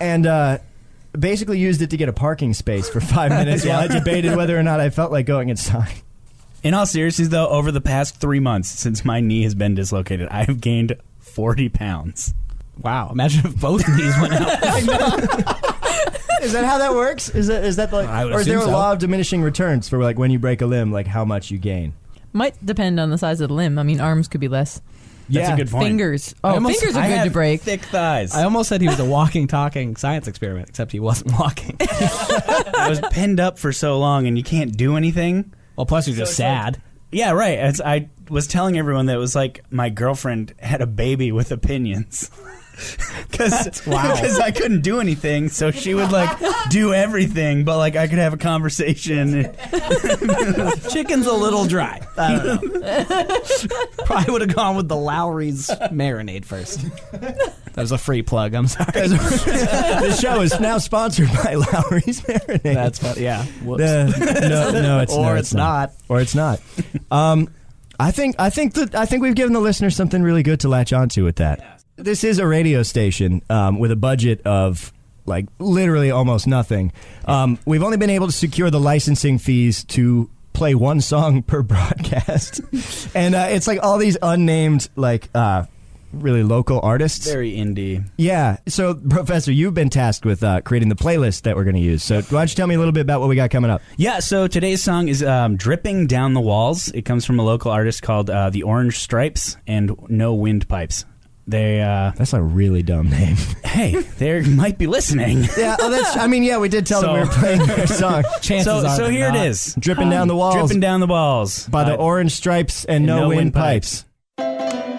and 0.00 0.26
uh, 0.26 0.58
basically 1.18 1.58
used 1.58 1.82
it 1.82 1.90
to 1.90 1.96
get 1.96 2.08
a 2.08 2.12
parking 2.12 2.54
space 2.54 2.88
for 2.88 3.00
five 3.00 3.30
minutes 3.30 3.64
while 3.66 3.80
I 3.80 3.86
debated 3.88 4.36
whether 4.36 4.56
or 4.58 4.62
not 4.62 4.78
I 4.80 4.90
felt 4.90 5.10
like 5.12 5.26
going 5.26 5.48
inside. 5.48 5.92
In 6.62 6.74
all 6.74 6.86
seriousness, 6.86 7.28
though, 7.28 7.48
over 7.48 7.72
the 7.72 7.80
past 7.80 8.16
three 8.20 8.38
months 8.40 8.68
since 8.68 9.04
my 9.04 9.20
knee 9.20 9.42
has 9.42 9.54
been 9.54 9.74
dislocated, 9.74 10.28
I 10.30 10.44
have 10.44 10.60
gained 10.60 10.96
40 11.18 11.68
pounds. 11.70 12.34
Wow, 12.80 13.10
imagine 13.10 13.46
if 13.46 13.60
both 13.60 13.86
knees 13.96 14.14
went 14.20 14.32
out. 14.34 14.52
Is 16.42 16.52
that 16.52 16.64
how 16.64 16.78
that 16.78 16.92
works? 16.94 17.28
Is 17.28 17.46
that 17.48 17.64
is 17.64 17.76
that 17.76 17.92
like, 17.92 18.08
I 18.08 18.24
would 18.24 18.34
or 18.34 18.40
is 18.40 18.46
there 18.46 18.56
a 18.56 18.60
assume 18.60 18.70
so. 18.72 18.76
law 18.76 18.92
of 18.92 18.98
diminishing 18.98 19.42
returns 19.42 19.88
for 19.88 20.02
like 20.02 20.18
when 20.18 20.30
you 20.30 20.38
break 20.38 20.60
a 20.60 20.66
limb, 20.66 20.90
like 20.92 21.06
how 21.06 21.24
much 21.24 21.50
you 21.50 21.58
gain? 21.58 21.92
Might 22.32 22.64
depend 22.64 22.98
on 22.98 23.10
the 23.10 23.18
size 23.18 23.40
of 23.40 23.48
the 23.48 23.54
limb. 23.54 23.78
I 23.78 23.82
mean, 23.82 24.00
arms 24.00 24.26
could 24.26 24.40
be 24.40 24.48
less. 24.48 24.80
That's 25.28 25.48
Yeah. 25.48 25.54
a 25.54 25.56
good 25.56 25.70
point. 25.70 25.84
Fingers. 25.86 26.34
I 26.42 26.50
Oh, 26.50 26.54
almost- 26.54 26.80
fingers 26.80 26.96
are 26.96 27.02
I 27.02 27.08
good 27.08 27.16
have 27.18 27.26
to 27.26 27.30
break. 27.32 27.60
thick 27.60 27.82
thighs. 27.82 28.34
I 28.34 28.42
almost 28.44 28.68
said 28.68 28.80
he 28.80 28.88
was 28.88 28.98
a 28.98 29.04
walking, 29.04 29.46
talking 29.46 29.94
science 29.96 30.26
experiment, 30.26 30.68
except 30.68 30.90
he 30.92 30.98
wasn't 31.00 31.32
walking. 31.38 31.76
I 31.80 32.86
was 32.88 33.00
pinned 33.12 33.38
up 33.38 33.58
for 33.58 33.72
so 33.72 33.98
long, 33.98 34.26
and 34.26 34.36
you 34.36 34.42
can't 34.42 34.76
do 34.76 34.96
anything. 34.96 35.52
Well, 35.82 35.86
plus 35.86 36.06
you're 36.06 36.16
just 36.16 36.36
sad. 36.36 36.80
Yeah, 37.10 37.32
right. 37.32 37.58
As 37.58 37.80
I 37.80 38.08
was 38.30 38.46
telling 38.46 38.78
everyone 38.78 39.06
that 39.06 39.16
it 39.16 39.18
was 39.18 39.34
like 39.34 39.64
my 39.68 39.90
girlfriend 39.90 40.54
had 40.60 40.80
a 40.80 40.86
baby 40.86 41.32
with 41.32 41.50
opinions. 41.50 42.30
Because 43.32 43.86
Wow. 43.86 44.14
I 44.42 44.50
couldn't 44.50 44.82
do 44.82 45.00
anything, 45.00 45.48
so 45.48 45.70
she 45.70 45.94
would 45.94 46.12
like 46.12 46.38
do 46.70 46.92
everything, 46.92 47.64
but 47.64 47.78
like 47.78 47.96
I 47.96 48.06
could 48.06 48.18
have 48.18 48.34
a 48.34 48.36
conversation. 48.36 49.44
Chicken's 50.90 51.26
a 51.26 51.32
little 51.32 51.64
dry. 51.64 52.06
I 52.18 52.36
don't 52.36 52.80
know. 52.80 54.04
Probably 54.04 54.32
would 54.32 54.40
have 54.42 54.54
gone 54.54 54.76
with 54.76 54.88
the 54.88 54.96
Lawry's 54.96 55.68
marinade 55.90 56.44
first. 56.44 56.82
That 57.12 57.52
was 57.76 57.90
a 57.92 57.98
free 57.98 58.22
plug. 58.22 58.54
I'm 58.54 58.66
sorry. 58.68 59.08
this 59.08 60.20
show 60.20 60.40
is 60.42 60.60
now 60.60 60.76
sponsored 60.78 61.28
by 61.42 61.54
Lawry's 61.54 62.20
Marinade. 62.20 62.62
That's 62.74 62.98
fun. 62.98 63.14
Yeah. 63.18 63.44
Whoops. 63.64 63.82
Uh, 63.82 64.12
no, 64.48 64.70
no, 64.82 65.00
it's 65.00 65.14
Or 65.14 65.32
no, 65.32 65.34
it's 65.36 65.54
not. 65.54 65.92
or 66.08 66.20
it's 66.20 66.34
not. 66.34 66.60
Um, 67.10 67.48
I 67.98 68.10
think 68.10 68.36
I 68.38 68.50
think 68.50 68.74
that 68.74 68.94
I 68.94 69.06
think 69.06 69.22
we've 69.22 69.34
given 69.34 69.52
the 69.54 69.60
listeners 69.60 69.96
something 69.96 70.22
really 70.22 70.42
good 70.42 70.60
to 70.60 70.68
latch 70.68 70.92
onto 70.92 71.24
with 71.24 71.36
that. 71.36 71.81
This 71.96 72.24
is 72.24 72.38
a 72.38 72.46
radio 72.46 72.82
station 72.82 73.42
um, 73.50 73.78
with 73.78 73.90
a 73.90 73.96
budget 73.96 74.40
of 74.46 74.92
like 75.26 75.46
literally 75.58 76.10
almost 76.10 76.46
nothing. 76.46 76.92
Um, 77.26 77.58
we've 77.66 77.82
only 77.82 77.98
been 77.98 78.10
able 78.10 78.26
to 78.26 78.32
secure 78.32 78.70
the 78.70 78.80
licensing 78.80 79.38
fees 79.38 79.84
to 79.84 80.30
play 80.52 80.74
one 80.74 81.00
song 81.00 81.42
per 81.46 81.62
broadcast, 81.62 82.60
and 83.14 83.34
uh, 83.34 83.48
it's 83.50 83.66
like 83.66 83.80
all 83.82 83.98
these 83.98 84.16
unnamed 84.22 84.88
like 84.96 85.28
uh, 85.34 85.64
really 86.12 86.42
local 86.42 86.80
artists. 86.80 87.30
Very 87.30 87.52
indie. 87.52 88.04
Yeah. 88.16 88.56
So, 88.68 88.94
Professor, 88.94 89.52
you've 89.52 89.74
been 89.74 89.90
tasked 89.90 90.24
with 90.24 90.42
uh, 90.42 90.62
creating 90.62 90.88
the 90.88 90.94
playlist 90.94 91.42
that 91.42 91.56
we're 91.56 91.64
going 91.64 91.76
to 91.76 91.80
use. 91.82 92.02
So, 92.02 92.22
why 92.22 92.40
don't 92.40 92.50
you 92.50 92.56
tell 92.56 92.66
me 92.66 92.74
a 92.74 92.78
little 92.78 92.92
bit 92.92 93.00
about 93.02 93.20
what 93.20 93.28
we 93.28 93.36
got 93.36 93.50
coming 93.50 93.70
up? 93.70 93.82
Yeah, 93.96 94.20
so 94.20 94.46
today's 94.48 94.82
song 94.82 95.08
is 95.08 95.22
um, 95.22 95.56
Dripping 95.56 96.06
Down 96.06 96.34
the 96.34 96.40
Walls. 96.40 96.88
It 96.88 97.02
comes 97.02 97.24
from 97.24 97.38
a 97.38 97.42
local 97.44 97.70
artist 97.70 98.02
called 98.02 98.30
uh, 98.30 98.50
The 98.50 98.62
Orange 98.62 98.98
Stripes 98.98 99.56
and 99.66 99.94
No 100.08 100.34
Windpipes. 100.34 101.04
They, 101.46 101.80
uh, 101.82 102.12
That's 102.16 102.32
a 102.34 102.40
really 102.42 102.82
dumb 102.84 103.10
name. 103.10 103.36
hey, 103.64 103.96
they 104.18 104.42
might 104.42 104.78
be 104.78 104.86
listening. 104.86 105.42
yeah. 105.58 105.76
Oh, 105.80 105.90
that's. 105.90 106.16
I 106.16 106.26
mean, 106.28 106.44
yeah, 106.44 106.58
we 106.58 106.68
did 106.68 106.86
tell 106.86 107.00
them 107.02 107.14
we 107.14 107.18
were 107.20 107.26
So- 107.26 107.40
playing 107.40 107.66
their 107.66 107.86
song, 107.88 108.24
Chances 108.40 108.64
so, 108.64 108.86
are 108.86 108.96
so 108.96 109.02
they're 109.04 109.10
here 109.12 109.32
not. 109.32 109.44
it 109.44 109.48
is. 109.48 109.74
"Dripping 109.78 110.08
Down 110.08 110.28
the 110.28 110.36
Walls" 110.36 110.54
Dripping 110.54 110.80
Down 110.80 111.00
the 111.00 111.06
Walls. 111.08 111.66
by 111.68 111.82
the 111.84 111.94
Uh, 111.94 111.96
Orange 111.96 112.32
Stripes 112.32 112.84
and 112.84 113.04
No, 113.04 113.22
No 113.22 113.28
Windpipes. 113.36 114.04
Windpipes. 114.38 114.91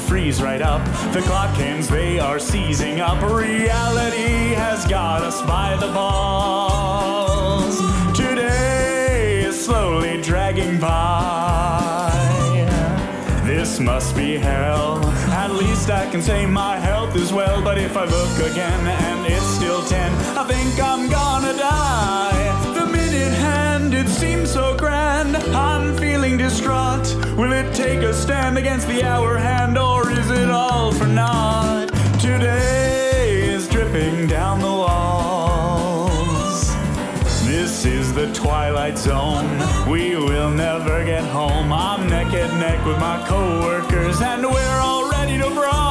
Freeze 0.00 0.42
right 0.42 0.62
up. 0.62 0.84
The 1.12 1.20
clock 1.22 1.54
hands, 1.56 1.88
they 1.88 2.18
are 2.18 2.38
seizing 2.38 3.00
up. 3.00 3.22
Reality 3.22 4.54
has 4.54 4.86
got 4.86 5.22
us 5.22 5.40
by 5.42 5.76
the 5.76 5.92
balls. 5.92 7.78
Today 8.16 9.42
is 9.44 9.64
slowly 9.64 10.20
dragging 10.22 10.78
by. 10.78 12.10
This 13.44 13.80
must 13.80 14.16
be 14.16 14.36
hell. 14.36 15.04
At 15.32 15.52
least 15.52 15.90
I 15.90 16.10
can 16.10 16.22
say 16.22 16.46
my 16.46 16.76
health 16.78 17.16
is 17.16 17.32
well. 17.32 17.62
But 17.62 17.78
if 17.78 17.96
I 17.96 18.04
look 18.04 18.50
again 18.50 18.86
and 18.86 19.26
it's 19.26 19.44
still 19.44 19.82
10, 19.84 20.12
I 20.36 20.44
think 20.44 20.80
I'm 20.82 21.08
gonna 21.08 21.52
die. 21.58 22.29
So 24.50 24.76
grand. 24.76 25.36
I'm 25.54 25.96
feeling 25.96 26.36
distraught. 26.36 27.06
Will 27.36 27.52
it 27.52 27.72
take 27.72 28.00
a 28.00 28.12
stand 28.12 28.58
against 28.58 28.88
the 28.88 29.04
hour 29.04 29.38
hand, 29.38 29.78
or 29.78 30.10
is 30.10 30.28
it 30.28 30.50
all 30.50 30.90
for 30.90 31.06
naught? 31.06 31.86
Today 32.18 33.42
is 33.48 33.68
dripping 33.68 34.26
down 34.26 34.58
the 34.58 34.66
walls. 34.66 36.10
This 37.46 37.84
is 37.84 38.12
the 38.12 38.26
twilight 38.34 38.98
zone. 38.98 39.48
We 39.88 40.16
will 40.16 40.50
never 40.50 41.04
get 41.04 41.22
home. 41.22 41.72
I'm 41.72 42.08
neck 42.08 42.34
and 42.34 42.58
neck 42.58 42.84
with 42.84 42.98
my 42.98 43.24
coworkers, 43.28 44.20
and 44.20 44.44
we're 44.44 44.80
all 44.80 45.08
ready 45.12 45.38
to 45.38 45.48
brawl. 45.50 45.89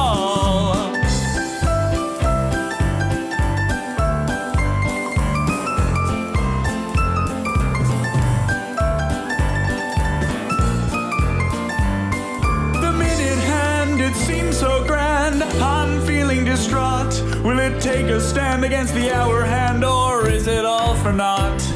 Stand 18.30 18.64
against 18.64 18.94
the 18.94 19.12
hour 19.12 19.42
hand, 19.42 19.84
or 19.84 20.28
is 20.28 20.46
it 20.46 20.64
all 20.64 20.94
for 20.94 21.12
naught? 21.12 21.69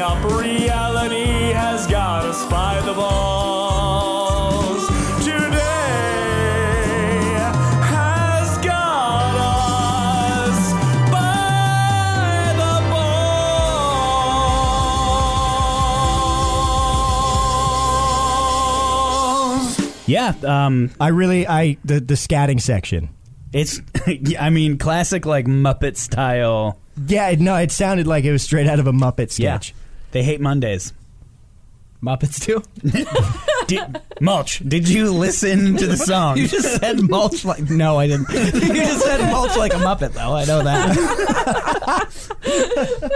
Seizing 0.00 0.16
up. 0.16 0.24
Reality 0.24 1.52
has 1.52 1.86
got 1.86 2.24
us 2.24 2.44
by 2.46 2.80
the 2.80 2.92
balls. 2.94 4.86
Today 5.24 5.56
has 7.82 8.58
got 8.58 9.34
us 9.36 10.72
by 11.10 12.54
the 12.56 12.80
balls. 19.96 20.08
Yeah, 20.08 20.34
um, 20.44 20.90
I 21.00 21.08
really, 21.08 21.46
I 21.46 21.76
the 21.84 22.00
the 22.00 22.14
scatting 22.14 22.60
section. 22.60 23.10
it's. 23.52 23.80
I 24.38 24.50
mean, 24.50 24.78
classic 24.78 25.26
like 25.26 25.46
Muppet 25.46 25.96
style. 25.96 26.78
Yeah, 27.06 27.34
no, 27.38 27.56
it 27.56 27.70
sounded 27.70 28.06
like 28.06 28.24
it 28.24 28.32
was 28.32 28.42
straight 28.42 28.66
out 28.66 28.78
of 28.78 28.86
a 28.86 28.92
Muppet 28.92 29.30
sketch. 29.30 29.74
Yeah, 30.10 30.12
they 30.12 30.22
hate 30.22 30.40
Mondays. 30.40 30.92
Muppets 32.02 32.40
too. 32.40 32.62
Did, 33.66 34.00
Mulch, 34.20 34.60
did 34.66 34.88
you 34.88 35.12
listen 35.12 35.76
to 35.76 35.86
the 35.86 35.96
song? 35.96 36.38
You 36.38 36.48
just 36.48 36.80
said 36.80 37.00
mulch 37.08 37.44
like 37.44 37.70
no, 37.70 37.98
I 37.98 38.08
didn't. 38.08 38.28
You 38.32 38.74
just 38.74 39.04
said 39.04 39.30
mulch 39.30 39.56
like 39.56 39.72
a 39.72 39.76
Muppet 39.76 40.12
though. 40.12 40.34
I 40.34 40.44
know 40.44 40.62
that. 40.64 40.96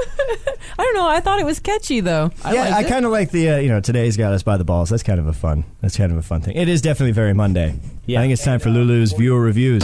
I 0.78 0.82
don't 0.82 0.94
know. 0.94 1.08
I 1.08 1.18
thought 1.20 1.40
it 1.40 1.46
was 1.46 1.58
catchy 1.58 2.00
though. 2.00 2.30
yeah, 2.44 2.76
I 2.76 2.84
kind 2.84 3.04
of 3.04 3.10
like 3.10 3.32
the 3.32 3.50
uh, 3.50 3.56
you 3.56 3.68
know 3.68 3.80
today's 3.80 4.16
got 4.16 4.32
us 4.32 4.44
by 4.44 4.56
the 4.56 4.64
balls. 4.64 4.90
That's 4.90 5.02
kind 5.02 5.18
of 5.18 5.26
a 5.26 5.32
fun. 5.32 5.64
That's 5.80 5.96
kind 5.96 6.12
of 6.12 6.18
a 6.18 6.22
fun 6.22 6.42
thing. 6.42 6.54
It 6.56 6.68
is 6.68 6.80
definitely 6.80 7.12
very 7.12 7.34
Monday. 7.34 7.74
Yeah. 8.06 8.20
I 8.20 8.22
think 8.22 8.32
it's 8.34 8.44
time 8.44 8.60
for 8.60 8.70
Lulu's 8.70 9.12
viewer 9.12 9.40
reviews. 9.40 9.82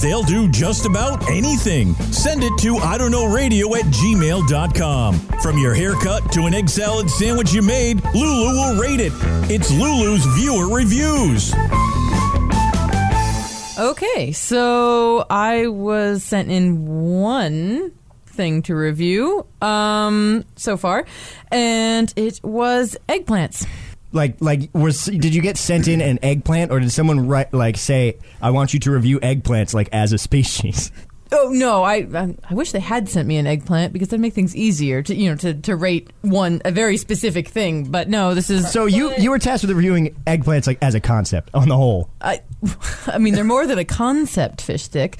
They'll 0.00 0.22
do 0.22 0.48
just 0.48 0.86
about 0.86 1.28
anything. 1.28 1.94
Send 2.12 2.44
it 2.44 2.52
to 2.60 2.76
I 2.76 2.98
don't 2.98 3.10
know 3.10 3.26
radio 3.26 3.74
at 3.74 3.84
gmail.com. 3.84 5.18
From 5.42 5.58
your 5.58 5.74
haircut 5.74 6.30
to 6.32 6.46
an 6.46 6.54
egg 6.54 6.68
salad 6.68 7.10
sandwich 7.10 7.52
you 7.52 7.62
made, 7.62 8.04
Lulu 8.14 8.50
will 8.52 8.80
rate 8.80 9.00
it. 9.00 9.12
It's 9.50 9.70
Lulu's 9.72 10.24
viewer 10.36 10.68
reviews. 10.74 11.52
Okay, 13.78 14.32
so 14.32 15.24
I 15.30 15.68
was 15.68 16.24
sent 16.24 16.50
in 16.50 16.84
one 17.20 17.92
thing 18.26 18.62
to 18.62 18.74
review 18.74 19.46
um, 19.62 20.44
so 20.56 20.76
far, 20.76 21.06
and 21.50 22.12
it 22.16 22.40
was 22.42 22.96
eggplants. 23.08 23.66
Like, 24.10 24.36
like, 24.40 24.70
was 24.72 25.04
did 25.04 25.34
you 25.34 25.42
get 25.42 25.56
sent 25.56 25.86
in 25.86 26.00
an 26.00 26.18
eggplant, 26.22 26.70
or 26.70 26.80
did 26.80 26.90
someone 26.90 27.26
write 27.28 27.52
like 27.52 27.76
say, 27.76 28.16
"I 28.40 28.50
want 28.50 28.72
you 28.72 28.80
to 28.80 28.90
review 28.90 29.20
eggplants 29.20 29.74
like 29.74 29.88
as 29.92 30.12
a 30.12 30.18
species"? 30.18 30.90
Oh 31.30 31.50
no, 31.52 31.82
I 31.82 31.96
I 32.14 32.34
I 32.50 32.54
wish 32.54 32.72
they 32.72 32.80
had 32.80 33.08
sent 33.08 33.28
me 33.28 33.36
an 33.36 33.46
eggplant 33.46 33.92
because 33.92 34.08
that'd 34.08 34.20
make 34.20 34.32
things 34.34 34.56
easier 34.56 35.02
to 35.02 35.14
you 35.14 35.30
know 35.30 35.36
to, 35.36 35.54
to 35.54 35.76
rate 35.76 36.10
one 36.22 36.62
a 36.64 36.70
very 36.72 36.96
specific 36.96 37.48
thing. 37.48 37.84
But 37.90 38.08
no, 38.08 38.34
this 38.34 38.48
is 38.50 38.70
So 38.70 38.86
you 38.86 39.12
you 39.18 39.30
were 39.30 39.38
tasked 39.38 39.66
with 39.66 39.76
reviewing 39.76 40.14
eggplants 40.26 40.66
like 40.66 40.78
as 40.82 40.94
a 40.94 41.00
concept 41.00 41.50
on 41.54 41.68
the 41.68 41.76
whole. 41.76 42.08
I, 42.20 42.40
I 43.06 43.18
mean, 43.18 43.34
they're 43.34 43.44
more 43.44 43.66
than 43.66 43.78
a 43.78 43.84
concept 43.84 44.62
fish 44.62 44.84
stick. 44.84 45.18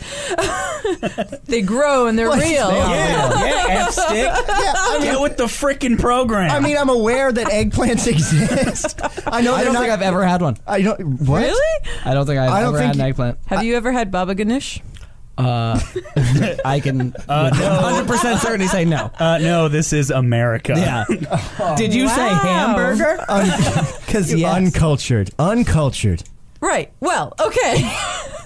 they 1.44 1.62
grow 1.62 2.07
and 2.07 2.18
they're 2.18 2.29
What? 2.29 2.40
real. 2.42 2.68
They 2.68 2.81
are 2.81 2.90
yeah, 2.94 3.44
yeah, 3.44 3.87
F 3.87 3.90
stick. 3.92 4.07
Yeah, 4.16 4.33
I 4.77 4.99
Get 5.03 5.21
with 5.21 5.37
the 5.37 5.44
freaking 5.44 5.99
program. 5.99 6.51
I 6.51 6.61
mean, 6.61 6.77
I'm 6.77 6.88
aware 6.88 7.31
that 7.31 7.47
eggplants 7.49 8.07
exist. 8.09 9.01
I 9.27 9.40
know 9.42 9.53
I 9.55 9.57
they're 9.59 9.64
don't 9.66 9.75
not. 9.75 9.81
think 9.81 9.92
I've 9.92 10.03
ever 10.03 10.27
had 10.27 10.40
one. 10.42 10.57
I 10.66 10.81
don't. 10.83 11.21
What? 11.27 11.42
Really? 11.42 11.88
I 12.05 12.14
don't 12.14 12.27
think 12.27 12.38
I've 12.38 12.51
I 12.51 12.61
don't 12.61 12.71
ever 12.71 12.79
think 12.79 12.87
had 12.88 12.94
an 12.97 13.01
you- 13.01 13.07
eggplant. 13.09 13.38
Have 13.47 13.62
you 13.62 13.77
ever 13.77 13.92
had 13.92 14.11
baba 14.11 14.35
ganoush? 14.35 14.81
Uh, 15.38 15.81
I 16.64 16.81
can 16.81 17.14
Uh, 17.29 17.51
no. 17.55 18.05
100% 18.05 18.38
certainly 18.38 18.66
say 18.66 18.85
no. 18.85 19.11
uh, 19.18 19.38
no, 19.38 19.68
this 19.68 19.92
is 19.92 20.11
America. 20.11 20.74
Yeah. 20.77 21.05
Did 21.77 21.94
you 21.94 22.09
say 22.09 22.29
hamburger? 22.29 23.18
Because 24.05 24.35
yes. 24.35 24.53
Uncultured. 24.55 25.31
Uncultured. 25.38 26.24
Right. 26.61 26.92
Well, 27.01 27.35
okay. 27.40 27.88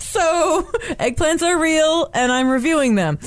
so 0.01 0.69
eggplants 1.01 1.43
are 1.43 1.59
real, 1.59 2.11
and 2.13 2.31
I'm 2.31 2.49
reviewing 2.51 2.95
them. 2.95 3.19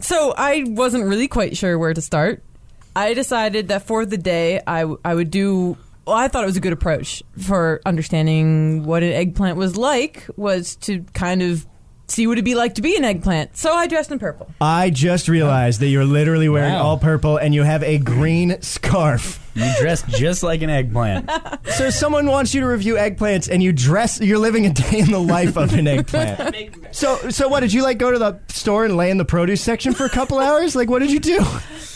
So 0.00 0.34
I 0.36 0.64
wasn't 0.66 1.04
really 1.04 1.28
quite 1.28 1.56
sure 1.56 1.78
where 1.78 1.94
to 1.94 2.02
start. 2.02 2.42
I 2.96 3.14
decided 3.14 3.68
that 3.68 3.86
for 3.86 4.04
the 4.04 4.18
day, 4.18 4.60
I, 4.66 4.80
w- 4.80 5.00
I 5.04 5.14
would 5.14 5.30
do. 5.30 5.76
Well, 6.06 6.16
I 6.16 6.28
thought 6.28 6.42
it 6.42 6.46
was 6.46 6.56
a 6.56 6.60
good 6.60 6.72
approach 6.72 7.22
for 7.40 7.80
understanding 7.86 8.84
what 8.84 9.02
an 9.04 9.12
eggplant 9.12 9.56
was 9.56 9.76
like. 9.76 10.26
Was 10.36 10.76
to 10.76 11.02
kind 11.14 11.40
of 11.42 11.66
see 12.06 12.26
what 12.26 12.34
it'd 12.34 12.44
be 12.44 12.54
like 12.54 12.74
to 12.74 12.82
be 12.82 12.96
an 12.96 13.04
eggplant. 13.04 13.56
So 13.56 13.72
I 13.72 13.86
dressed 13.86 14.10
in 14.12 14.18
purple. 14.18 14.50
I 14.60 14.90
just 14.90 15.28
realized 15.28 15.80
that 15.80 15.88
you're 15.88 16.04
literally 16.04 16.48
wearing 16.48 16.74
Wow. 16.74 16.82
all 16.82 16.98
purple 16.98 17.36
and 17.36 17.54
you 17.54 17.62
have 17.62 17.82
a 17.82 17.98
green 17.98 18.60
scarf. 18.60 19.40
You 19.54 19.70
dress 19.80 20.02
just 20.02 20.42
like 20.42 20.62
an 20.62 20.70
eggplant. 20.70 21.30
So 21.74 21.90
someone 21.90 22.26
wants 22.26 22.54
you 22.54 22.60
to 22.60 22.66
review 22.68 22.94
eggplants 22.94 23.48
and 23.50 23.60
you 23.62 23.72
dress 23.72 24.20
you're 24.20 24.38
living 24.38 24.64
a 24.66 24.72
day 24.72 25.00
in 25.00 25.10
the 25.10 25.18
life 25.18 25.56
of 25.56 25.72
an 25.74 25.88
eggplant. 25.88 26.94
So 26.94 27.30
so 27.30 27.48
what 27.48 27.60
did 27.60 27.72
you 27.72 27.82
like 27.82 27.98
go 27.98 28.12
to 28.12 28.18
the 28.18 28.38
store 28.48 28.84
and 28.84 28.96
lay 28.96 29.10
in 29.10 29.16
the 29.18 29.24
produce 29.24 29.60
section 29.60 29.92
for 29.92 30.04
a 30.04 30.08
couple 30.10 30.38
hours? 30.38 30.76
Like 30.76 30.88
what 30.88 31.00
did 31.00 31.10
you 31.10 31.18
do? 31.20 31.38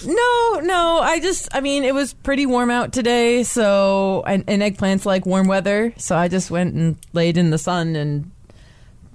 No, 0.07 0.61
no. 0.63 1.01
I 1.03 1.19
just, 1.21 1.49
I 1.53 1.61
mean, 1.61 1.85
it 1.85 1.95
was 1.95 2.13
pretty 2.15 2.47
warm 2.47 2.71
out 2.71 2.93
today, 2.93 3.43
so 3.43 4.23
and, 4.27 4.45
and 4.49 4.63
eggplants 4.63 5.05
like 5.05 5.27
warm 5.27 5.47
weather, 5.49 5.93
so 5.97 6.17
I 6.17 6.29
just 6.29 6.51
went 6.51 6.75
and 6.75 6.97
laid 7.13 7.37
in 7.37 7.51
the 7.51 7.59
sun 7.59 7.95
and 7.97 8.31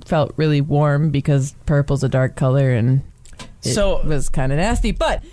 felt 0.06 0.34
really 0.38 0.62
warm 0.62 1.10
because 1.10 1.54
purple's 1.66 2.04
a 2.04 2.10
dark 2.10 2.36
color 2.36 2.72
and 2.72 3.02
so 3.62 3.70
it 3.70 3.74
So- 3.74 4.02
was 4.08 4.30
kind 4.30 4.52
of 4.52 4.58
nasty. 4.58 4.92
But 4.92 5.24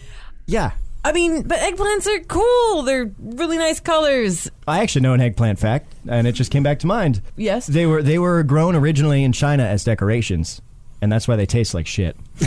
Yeah. 0.47 0.73
I 1.03 1.13
mean, 1.13 1.45
but 1.45 1.59
eggplants 1.61 2.07
are 2.07 2.21
cool. 2.25 2.83
They're 2.83 3.11
really 3.19 3.57
nice 3.57 3.81
colors. 3.81 4.51
I 4.69 4.81
actually 4.83 5.01
know 5.01 5.15
an 5.15 5.21
eggplant 5.23 5.59
fact 5.59 5.95
and 6.07 6.27
it 6.27 6.33
just 6.33 6.51
came 6.51 6.63
back 6.63 6.79
to 6.81 6.87
mind. 6.87 7.23
Yes. 7.37 7.67
They 7.67 7.87
were 7.87 8.03
they 8.03 8.19
were 8.19 8.43
grown 8.43 8.77
originally 8.77 9.25
in 9.25 9.33
China 9.33 9.63
as 9.65 9.83
decorations. 9.83 10.61
And 11.03 11.11
that's 11.11 11.27
why 11.27 11.37
they 11.37 11.47
taste 11.47 11.73
like 11.73 11.87
shit. 11.87 12.17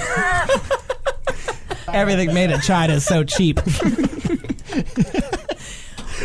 Everything 1.88 2.34
made 2.34 2.50
in 2.52 2.60
China 2.62 2.94
is 2.94 3.06
so 3.06 3.24
cheap. 3.24 3.60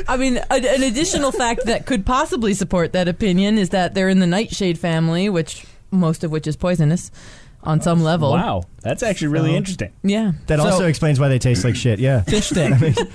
I 0.07 0.17
mean, 0.17 0.39
a, 0.51 0.55
an 0.55 0.83
additional 0.83 1.33
fact 1.33 1.65
that 1.67 1.85
could 1.87 2.07
possibly 2.07 2.55
support 2.55 2.93
that 2.93 3.09
opinion 3.09 3.59
is 3.59 3.71
that 3.71 3.95
they're 3.95 4.09
in 4.09 4.21
the 4.21 4.27
nightshade 4.27 4.79
family, 4.79 5.29
which 5.29 5.65
most 5.91 6.25
of 6.25 6.31
which 6.31 6.47
is 6.47 6.57
poisonous 6.57 7.11
on 7.65 7.81
some 7.81 8.03
level. 8.03 8.31
Wow, 8.33 8.63
that's 8.83 9.03
actually 9.03 9.29
really 9.29 9.51
So- 9.51 9.57
interesting. 9.57 9.93
Yeah. 10.03 10.33
That 10.47 10.59
So- 10.61 10.67
also 10.67 10.87
explains 10.87 11.19
why 11.19 11.29
they 11.29 11.39
taste 11.39 11.65
like 11.65 11.77
shit. 11.77 11.99
Yeah. 11.99 12.23
Fish 12.23 12.47
stick. 12.51 12.71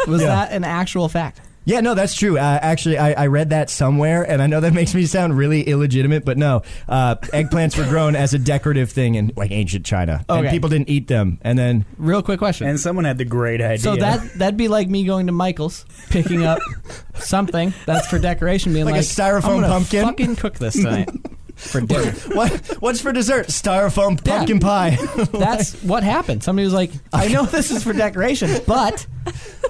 Was 0.08 0.22
Yeah. 0.22 0.28
that 0.28 0.52
an 0.52 0.64
actual 0.64 1.08
fact? 1.10 1.42
Yeah, 1.66 1.80
no, 1.80 1.94
that's 1.94 2.14
true. 2.14 2.38
Uh, 2.38 2.60
actually, 2.62 2.98
I, 2.98 3.14
I 3.24 3.28
read 3.28 3.52
that 3.52 3.70
somewhere, 3.70 4.30
and 4.30 4.42
I 4.42 4.48
know 4.48 4.60
that 4.60 4.74
makes 4.80 4.94
me 4.94 5.06
sound 5.06 5.38
really 5.38 5.62
illegitimate, 5.62 6.26
but 6.26 6.38
no. 6.38 6.62
Uh, 6.90 7.16
eggplants 7.16 7.78
were 7.78 7.86
grown 7.86 8.18
as 8.18 8.34
a 8.34 8.38
decorative 8.38 8.92
thing 8.92 9.16
in 9.16 9.32
like 9.38 9.52
ancient 9.52 9.86
China, 9.86 10.26
and 10.28 10.40
Okay. 10.40 10.50
people 10.54 10.68
didn't 10.68 10.90
eat 10.90 11.08
them. 11.08 11.40
And 11.42 11.58
then, 11.58 11.86
Real 11.98 12.22
quick 12.22 12.40
question. 12.40 12.68
And 12.68 12.78
someone 12.78 13.06
had 13.06 13.18
the 13.18 13.24
great 13.24 13.62
idea. 13.62 13.78
so 13.78 13.96
that 13.96 14.34
that'd 14.40 14.58
be 14.58 14.68
like 14.68 14.90
me 14.90 15.06
going 15.06 15.28
to 15.28 15.32
Michael's, 15.32 15.86
picking 16.10 16.44
up 16.44 16.60
something 17.16 17.74
that's 17.86 18.08
for 18.08 18.20
decoration, 18.20 18.74
being 18.74 18.84
Like 18.84 18.96
a 18.96 18.98
like, 18.98 19.06
styrofoam 19.06 19.44
I'm 19.56 19.62
gonna 19.62 19.68
pumpkin?" 19.70 20.04
Fucking 20.04 20.36
cook 20.36 20.56
this 20.60 20.74
tonight 20.74 21.10
for 21.56 21.82
dinner. 21.82 22.12
what 22.34 22.52
what's 22.80 23.02
for 23.02 23.12
dessert? 23.12 23.48
Styrofoam 23.48 24.24
pumpkin 24.24 24.60
pie. 24.60 24.98
That's 25.32 25.82
what 25.84 26.04
happened. 26.04 26.44
Somebody 26.44 26.66
was 26.66 26.74
like, 26.74 26.92
I 27.12 27.28
know 27.28 27.46
this 27.46 27.72
is 27.72 27.84
for 27.84 27.94
decoration, 27.94 28.62
but 28.68 29.06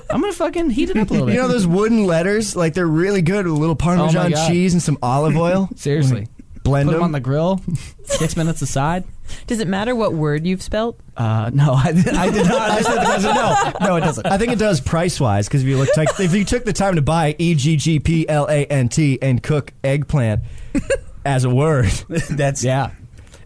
I'm 0.10 0.22
gonna 0.22 0.34
fucking 0.34 0.70
heat 0.72 0.90
it 0.90 0.98
up 0.98 1.10
a 1.10 1.14
little 1.14 1.28
bit. 1.28 1.36
you 1.36 1.42
know 1.42 1.48
those 1.48 1.68
wooden 1.68 2.06
letters? 2.06 2.56
Like 2.56 2.74
they're 2.74 2.88
really 2.88 3.22
good 3.22 3.46
with 3.46 3.56
a 3.56 3.60
little 3.60 3.76
Parmesan 3.76 4.32
God. 4.32 4.48
cheese 4.48 4.74
and 4.74 4.82
some 4.82 4.98
olive 5.02 5.36
oil. 5.38 5.70
Seriously. 5.76 6.28
Blend 6.64 6.88
Put 6.88 6.92
them 6.94 7.00
them. 7.00 7.04
on 7.08 7.12
the 7.12 7.20
grill, 7.20 7.60
six 8.06 8.38
minutes 8.38 8.62
aside. 8.62 9.04
Does 9.48 9.60
it 9.60 9.68
matter 9.68 9.94
what 9.96 10.14
word 10.14 10.46
you've 10.48 10.62
spelt? 10.64 10.98
Uh, 11.18 11.52
no, 11.54 11.74
I, 11.74 11.92
did- 11.92 12.08
I 12.08 12.30
did 12.32 12.48
not. 12.48 12.72
I 12.72 12.82
said 12.82 12.96
the 13.02 13.06
question. 13.06 13.36
No, 13.36 13.74
no, 13.88 13.96
it 13.98 14.00
doesn't. 14.02 14.26
I 14.26 14.38
think 14.38 14.54
it 14.54 14.60
does 14.60 14.80
price 14.80 15.20
wise 15.20 15.50
because 15.50 15.62
if 15.64 15.68
you 15.68 15.78
look, 15.78 15.90
like, 15.98 16.18
if 16.22 16.34
you 16.34 16.46
took 16.46 16.64
the 16.64 16.72
time 16.72 16.96
to 16.96 17.02
buy 17.02 17.36
E 17.38 17.54
G 17.56 17.76
G 17.76 18.00
P 18.00 18.30
L 18.30 18.48
A 18.50 18.66
N 18.66 18.88
T 18.88 19.20
and 19.22 19.44
cook 19.44 19.74
eggplant 19.84 20.44
as 21.26 21.44
a 21.46 21.50
word, 21.50 21.86
that's 22.30 22.64
Yeah, 22.64 22.92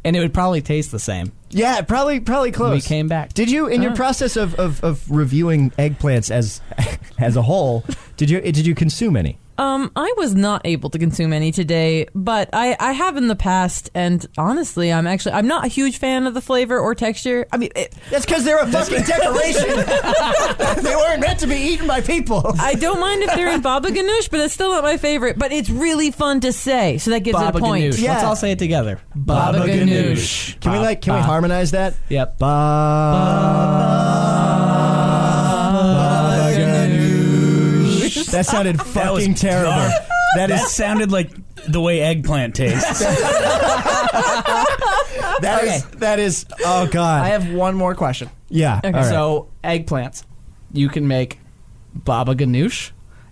and 0.04 0.16
it 0.16 0.20
would 0.20 0.34
probably 0.34 0.62
taste 0.62 0.92
the 0.92 1.00
same. 1.00 1.32
yeah, 1.50 1.82
probably 1.82 2.20
probably 2.20 2.52
close. 2.52 2.74
We 2.74 2.82
came 2.82 3.08
back. 3.08 3.34
Did 3.34 3.50
you, 3.52 3.68
in 3.68 3.82
your 3.82 3.92
Ah. 3.92 3.96
process 3.96 4.36
of, 4.36 4.56
of, 4.56 4.84
of 4.84 5.10
reviewing 5.10 5.72
eggplants 5.72 6.30
as 6.32 6.62
as 7.20 7.36
a 7.36 7.42
whole, 7.42 7.84
did 8.18 8.30
you 8.30 8.42
did 8.42 8.66
you 8.66 8.76
consume 8.76 9.16
any? 9.18 9.38
Um, 9.58 9.92
I 9.96 10.14
was 10.18 10.36
not 10.36 10.62
able 10.66 10.90
to 10.92 11.00
consume 11.00 11.34
any 11.34 11.52
today, 11.52 12.08
but 12.14 12.50
I, 12.54 12.76
I 12.80 12.92
have 12.92 13.18
in 13.18 13.28
the 13.28 13.36
past, 13.36 13.90
and 13.96 14.26
honestly, 14.38 14.92
I'm 14.94 15.08
actually 15.08 15.32
I'm 15.34 15.48
not 15.48 15.66
a 15.66 15.68
huge 15.68 15.98
fan 15.98 16.28
of 16.28 16.34
the 16.34 16.42
flavor 16.42 16.78
or 16.80 16.94
texture. 16.94 17.48
I 17.52 17.58
mean, 17.58 17.72
it, 17.76 17.94
That's 18.12 18.26
because 18.26 18.44
they're 18.44 18.60
a 18.60 18.68
fucking 18.68 19.04
decoration. 19.06 20.84
they 20.84 20.96
weren't 20.96 21.22
meant 21.22 21.40
to 21.40 21.48
be 21.48 21.56
eaten 21.56 21.88
by 21.88 22.02
people. 22.02 22.44
I 22.60 22.76
don't 22.76 23.00
mind 23.00 23.24
if 23.24 23.34
they're 23.34 23.52
in 23.52 23.62
baba 23.68 23.90
ganoush, 23.90 24.30
but 24.30 24.40
it's 24.42 24.54
still 24.54 24.72
not 24.72 24.84
my 24.84 24.98
favorite. 24.98 25.40
But 25.40 25.52
it's 25.52 25.70
really 25.70 26.12
fun 26.12 26.40
to 26.42 26.54
say, 26.54 26.98
so 27.00 27.12
that 27.12 27.22
gives 27.22 27.38
Baba 27.38 27.58
it 27.58 27.62
a 27.62 27.64
point. 27.64 27.84
ganoush. 27.86 28.02
Yeah. 28.02 28.14
Let's 28.14 28.24
all 28.26 28.36
say 28.36 28.52
it 28.52 28.60
together. 28.60 29.00
Baba 29.16 29.60
ganoush. 29.60 30.60
Can 30.60 30.72
we 30.74 30.80
like 30.80 31.02
can 31.02 31.16
we 31.16 31.22
harmonize 31.22 31.72
that? 31.72 31.96
Yep. 32.10 32.38
Baba 32.40 34.37
That 38.38 38.46
sounded 38.46 38.76
That 38.78 39.12
was 39.12 39.24
fucking 39.24 39.34
terrible. 39.36 39.72
dark. 39.72 39.92
That 40.36 40.48
that 40.48 40.52
is 40.52 40.72
sounded 40.72 41.12
like 41.12 41.32
the 41.68 41.82
way 41.82 42.02
eggplant 42.02 42.56
tastes. 42.56 43.00
that 45.42 45.62
is 45.64 45.86
that 46.00 46.20
is 46.20 46.46
oh 46.64 46.88
god. 46.88 47.24
I 47.26 47.30
have 47.30 47.52
one 47.52 47.76
more 47.76 47.96
question. 47.96 48.30
yeah. 48.50 48.80
all 48.84 48.92
right. 48.92 49.06
So 49.06 49.48
eggplants, 49.64 50.24
you 50.72 50.90
can 50.90 51.08
make 51.08 51.40
baba 51.96 52.36
ganoush 52.36 52.92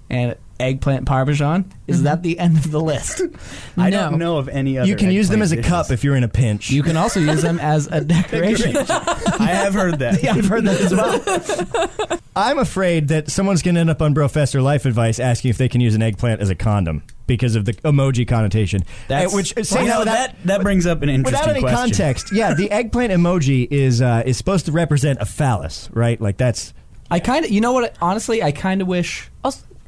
and 0.09 0.35
eggplant 0.59 1.05
parmesan. 1.05 1.71
Is 1.87 2.03
that 2.03 2.23
the 2.23 2.39
end 2.39 2.57
of 2.57 2.71
the 2.71 2.79
list? 2.81 3.21
I 3.77 3.89
No. 3.89 4.09
don't 4.09 4.19
know 4.19 4.37
of 4.37 4.47
any 4.49 4.77
other. 4.77 4.87
you 4.89 4.95
can 4.95 5.11
use 5.11 5.29
them 5.29 5.41
as 5.41 5.51
a 5.51 5.55
eggplant 5.57 5.69
cup 5.71 5.85
dishes. 5.87 5.99
if 5.99 6.03
you're 6.03 6.15
in 6.15 6.23
a 6.23 6.27
pinch. 6.29 6.71
You 6.71 6.81
can 6.83 6.97
also 6.97 7.19
use 7.19 7.41
them 7.41 7.59
as 7.59 7.87
a 7.87 8.01
decoration. 8.05 8.75
I 8.77 9.49
have 9.51 9.73
heard 9.73 9.99
that. 9.99 10.23
yeah, 10.23 10.33
I've 10.33 10.45
heard 10.47 10.65
that 10.65 10.79
as 10.81 10.93
well. 10.93 12.19
I'm 12.35 12.59
afraid 12.59 13.07
that 13.09 13.29
someone's 13.31 13.61
going 13.61 13.75
to 13.75 13.81
end 13.81 13.89
up 13.89 14.01
on 14.01 14.13
Professor 14.13 14.61
Life 14.61 14.85
Advice 14.85 15.19
asking 15.19 15.49
if 15.51 15.57
they 15.57 15.69
can 15.69 15.79
use 15.81 15.95
an 15.95 16.01
eggplant 16.01 16.41
as 16.41 16.49
a 16.49 16.55
condom 16.55 17.03
because 17.27 17.55
of 17.55 17.65
the 17.65 17.73
emoji 17.75 18.27
connotation. 18.27 18.83
That's- 19.07 19.33
Uh, 19.33 19.35
which 19.35 19.53
Well, 19.55 19.63
say 19.65 19.83
you 19.83 19.89
know, 19.89 19.99
without- 19.99 20.13
that 20.13 20.35
that 20.45 20.61
brings 20.61 20.85
up 20.85 21.01
an 21.01 21.09
interesting 21.09 21.39
Without 21.39 21.49
any 21.49 21.61
question. 21.61 21.77
context, 21.79 22.31
yeah, 22.33 22.53
the 22.53 22.69
eggplant 22.71 23.11
emoji 23.13 23.67
is 23.71 24.01
uh, 24.01 24.23
is 24.25 24.37
supposed 24.37 24.65
to 24.65 24.71
represent 24.71 25.19
a 25.21 25.25
phallus, 25.25 25.89
right? 25.93 26.19
Like 26.19 26.37
that's 26.37 26.73
I 27.09 27.19
kind 27.19 27.45
of, 27.45 27.51
you 27.51 27.61
know 27.61 27.71
what? 27.71 27.95
Honestly, 28.01 28.41
I 28.43 28.51
kind 28.51 28.81
of 28.81 28.87
wish 28.87 29.29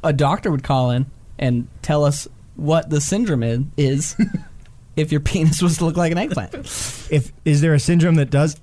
a 0.07 0.13
doctor 0.13 0.51
would 0.51 0.63
call 0.63 0.91
in 0.91 1.05
and 1.37 1.67
tell 1.81 2.03
us 2.03 2.27
what 2.55 2.89
the 2.89 2.99
syndrome 2.99 3.71
is, 3.77 4.15
if 4.95 5.11
your 5.11 5.21
penis 5.21 5.61
was 5.61 5.77
to 5.77 5.85
look 5.85 5.95
like 5.97 6.11
an 6.11 6.17
eggplant. 6.17 6.55
if 7.11 7.31
is 7.45 7.61
there 7.61 7.73
a 7.73 7.79
syndrome 7.79 8.15
that 8.15 8.29
does? 8.29 8.59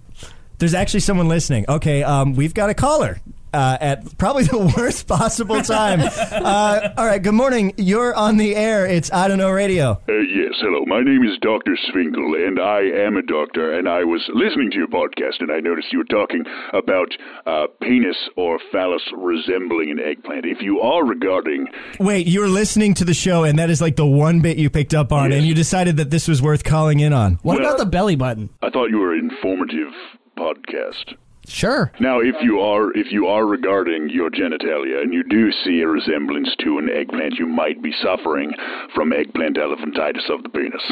There's 0.59 0.75
actually 0.75 1.01
someone 1.01 1.29
listening. 1.29 1.65
Okay, 1.69 2.03
um, 2.03 2.35
we've 2.35 2.55
got 2.55 2.71
a 2.71 2.75
caller. 2.75 3.21
Uh, 3.55 3.79
at 3.81 4.19
probably 4.19 4.43
the 4.43 4.59
worst 4.77 5.07
possible 5.07 5.63
time. 5.63 6.01
Uh, 6.01 6.89
all 6.97 7.07
right, 7.07 7.23
good 7.23 7.35
morning. 7.35 7.73
You're 7.77 8.13
on 8.15 8.37
the 8.37 8.57
air. 8.57 8.85
It's 8.85 9.13
I 9.13 9.29
don't 9.29 9.39
know 9.39 9.51
radio. 9.51 9.93
Uh, 10.09 10.13
yes, 10.13 10.55
hello. 10.61 10.85
My 10.87 11.01
name 11.03 11.23
is 11.23 11.39
Dr. 11.41 11.77
Swinkle, 11.93 12.35
and 12.35 12.59
I 12.59 12.81
am 13.07 13.17
a 13.17 13.23
doctor, 13.23 13.79
and 13.79 13.89
I 13.89 14.03
was 14.03 14.21
listening 14.35 14.73
to 14.73 14.77
your 14.79 14.89
podcast, 14.89 15.39
and 15.39 15.53
I 15.53 15.61
noticed 15.61 15.93
you 15.93 15.99
were 15.99 16.05
talking 16.05 16.43
about 16.73 17.07
uh, 17.47 17.67
penis 17.81 18.17
or 18.37 18.59
phallus 18.73 19.03
resembling 19.17 19.93
an 19.93 20.01
eggplant. 20.01 20.47
If 20.47 20.61
you 20.61 20.81
are 20.81 21.05
regarding 21.05 21.69
Wait, 22.01 22.27
you 22.27 22.41
were 22.41 22.49
listening 22.49 22.95
to 22.95 23.05
the 23.05 23.15
show, 23.15 23.45
and 23.45 23.57
that 23.61 23.71
is 23.71 23.81
like 23.81 23.95
the 23.95 24.05
one 24.07 24.41
bit 24.41 24.57
you 24.59 24.69
picked 24.69 24.95
up 24.95 25.13
on, 25.13 25.31
Yes. 25.31 25.39
and 25.39 25.47
you 25.47 25.55
decided 25.55 25.97
that 25.99 26.11
this 26.11 26.27
was 26.27 26.43
worth 26.43 26.65
calling 26.65 26.99
in 26.99 27.13
on. 27.13 27.39
What 27.43 27.61
Well- 27.61 27.67
about 27.69 27.79
the 27.79 27.87
belly 27.87 28.17
button? 28.17 28.51
I 28.63 28.71
thought 28.71 28.91
you 28.91 28.99
were 28.99 29.15
an 29.15 29.31
informative 29.31 29.93
podcast. 30.37 31.15
Sure. 31.47 31.93
Now, 32.01 32.21
if 32.21 32.35
you 32.43 32.61
are 32.61 32.91
if 32.97 33.13
you 33.13 33.27
are 33.27 33.45
regarding 33.47 34.09
your 34.11 34.31
genitalia 34.31 35.03
and 35.03 35.13
you 35.13 35.23
do 35.25 35.51
see 35.65 35.81
a 35.81 35.87
resemblance 35.89 36.49
to 36.61 36.79
an 36.79 36.89
eggplant, 36.91 37.35
you 37.39 37.47
might 37.47 37.83
be 37.83 37.93
suffering 38.03 38.53
from 38.95 39.13
eggplant 39.13 39.57
elephantitis 39.57 40.29
of 40.31 40.43
the 40.43 40.49
penis. 40.49 40.83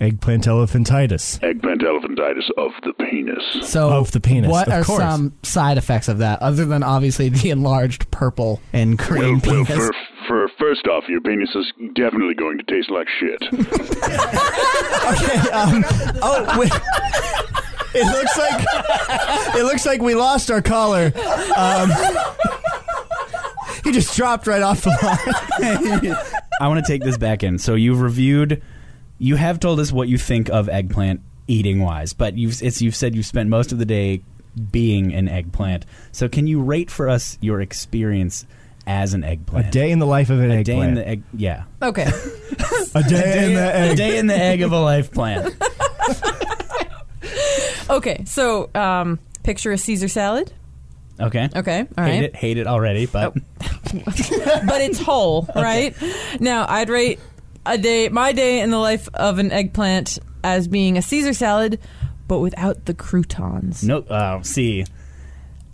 Eggplant 0.00 0.44
elephantitis. 0.44 1.42
Eggplant 1.42 1.80
elephantitis 1.82 2.48
of 2.56 2.70
the 2.84 2.92
penis. 3.00 3.42
So, 3.68 3.90
Of 3.90 4.12
the 4.12 4.20
penis, 4.20 4.48
what 4.48 4.68
of 4.68 4.74
are 4.74 4.84
course. 4.84 5.00
some 5.02 5.32
side 5.42 5.76
effects 5.76 6.06
of 6.06 6.18
that, 6.18 6.40
other 6.40 6.64
than 6.64 6.84
obviously 6.84 7.28
the 7.30 7.50
enlarged 7.50 8.08
purple 8.12 8.60
and 8.72 8.96
Well, 9.00 9.08
green 9.08 9.40
well, 9.44 9.64
penis? 9.64 9.68
for, 9.88 9.92
for 10.28 10.48
first 10.56 10.86
off, 10.86 11.02
your 11.08 11.20
penis 11.20 11.48
is 11.56 11.72
definitely 11.96 12.34
going 12.34 12.58
to 12.58 12.64
taste 12.64 12.90
like 12.90 13.08
shit. 13.18 13.42
Okay. 15.08 15.50
Um, 15.50 15.84
oh, 16.22 16.58
wait. 16.58 16.70
It 17.94 18.04
looks 18.04 18.38
like 18.38 19.54
it 19.56 19.64
looks 19.64 19.86
like 19.86 20.00
we 20.00 20.14
lost 20.14 20.50
our 20.50 20.62
caller. 20.62 21.12
Um, 21.56 21.90
he 23.84 23.92
just 23.92 24.16
dropped 24.16 24.46
right 24.46 24.62
off 24.62 24.82
the 24.82 24.90
line. 24.90 26.16
I 26.60 26.68
want 26.68 26.84
to 26.84 26.90
take 26.92 27.02
this 27.02 27.16
back 27.16 27.42
in. 27.42 27.58
So 27.58 27.74
you've 27.74 28.00
reviewed, 28.00 28.62
you 29.18 29.36
have 29.36 29.60
told 29.60 29.80
us 29.80 29.92
what 29.92 30.08
you 30.08 30.18
think 30.18 30.48
of 30.50 30.68
eggplant 30.68 31.20
eating 31.46 31.80
wise, 31.80 32.12
but 32.12 32.36
you've 32.36 32.60
it's 32.62 32.82
you've 32.82 32.96
said 32.96 33.14
you've 33.14 33.26
spent 33.26 33.48
most 33.48 33.72
of 33.72 33.78
the 33.78 33.86
day 33.86 34.22
being 34.72 35.14
an 35.14 35.28
eggplant. 35.28 35.86
So 36.12 36.28
can 36.28 36.46
you 36.46 36.60
rate 36.62 36.90
for 36.90 37.08
us 37.08 37.38
your 37.40 37.60
experience 37.60 38.44
as 38.88 39.12
an 39.12 39.22
eggplant. 39.22 39.66
A 39.66 39.70
day 39.70 39.90
in 39.90 39.98
the 39.98 40.06
life 40.06 40.30
of 40.30 40.40
an 40.40 40.50
A 40.50 40.64
day 40.64 40.72
in 40.72 40.78
eggplant. 40.80 40.94
the 40.96 41.08
egg. 41.08 41.22
Yeah. 41.34 41.64
Okay. 41.82 42.04
a 42.94 43.02
day 43.02 43.44
in 43.46 43.54
the 43.54 43.60
egg. 43.60 43.88
A 43.88 43.90
egg. 43.90 43.96
day 43.96 44.18
in 44.18 44.26
the 44.26 44.36
egg 44.36 44.62
of 44.62 44.72
a 44.72 44.80
life 44.80 45.12
plant. 45.12 45.54
Okay, 47.90 48.24
so 48.26 48.70
um, 48.74 49.18
picture 49.42 49.72
a 49.72 49.78
Caesar 49.78 50.08
salad. 50.08 50.52
Okay. 51.20 51.48
Okay, 51.54 51.80
all 51.96 52.04
hate 52.04 52.10
right. 52.10 52.22
it. 52.24 52.36
Hate 52.36 52.58
it 52.58 52.66
already, 52.66 53.06
but 53.06 53.34
but 53.64 54.80
it's 54.80 55.00
whole, 55.00 55.48
right? 55.56 55.94
Now, 56.40 56.66
I'd 56.68 56.88
rate 56.90 57.18
a 57.66 57.76
day, 57.76 58.08
my 58.08 58.32
day 58.32 58.60
in 58.60 58.70
the 58.70 58.78
life 58.78 59.08
of 59.14 59.38
an 59.38 59.50
eggplant 59.50 60.18
as 60.44 60.68
being 60.68 60.96
a 60.96 61.02
Caesar 61.02 61.32
salad, 61.34 61.80
but 62.28 62.38
without 62.38 62.84
the 62.84 62.94
croutons. 62.94 63.82
no. 63.82 64.04
Oh, 64.08 64.42
see, 64.42 64.84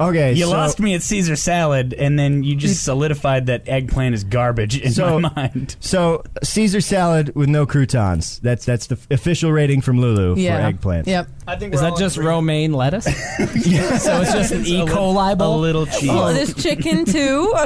Okay, 0.00 0.32
you 0.32 0.44
so, 0.46 0.50
lost 0.50 0.80
me 0.80 0.94
at 0.94 1.02
Caesar 1.02 1.36
salad, 1.36 1.94
and 1.94 2.18
then 2.18 2.42
you 2.42 2.56
just 2.56 2.82
solidified 2.82 3.46
that 3.46 3.68
eggplant 3.68 4.14
is 4.16 4.24
garbage 4.24 4.76
in 4.80 4.90
So- 4.92 5.20
my 5.20 5.30
mind. 5.36 5.76
So 5.80 6.24
Caesar 6.42 6.80
salad 6.80 7.32
with 7.36 7.48
no 7.48 7.64
croutons. 7.64 8.40
That's 8.40 8.64
that's 8.64 8.88
the 8.88 8.98
official 9.10 9.52
rating 9.52 9.82
from 9.82 10.00
Lulu 10.00 10.34
Yeah. 10.36 10.68
for 10.68 10.76
eggplants. 10.76 11.06
Yep. 11.06 11.28
I 11.46 11.56
think 11.56 11.74
Is 11.74 11.82
that 11.82 11.96
just 11.96 12.16
romaine 12.16 12.72
lettuce? 12.72 13.04
so 13.04 13.12
it's 13.12 14.32
just 14.32 14.52
an 14.52 14.64
E. 14.66 14.80
a, 14.80 14.86
coli 14.86 15.38
li- 15.38 15.44
a 15.44 15.48
little 15.48 15.84
cheese. 15.84 16.08
Oh, 16.10 16.32
there's 16.32 16.54
chicken 16.54 17.04
too. 17.04 17.52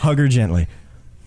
hug 0.00 0.18
her 0.18 0.28
gently. 0.28 0.66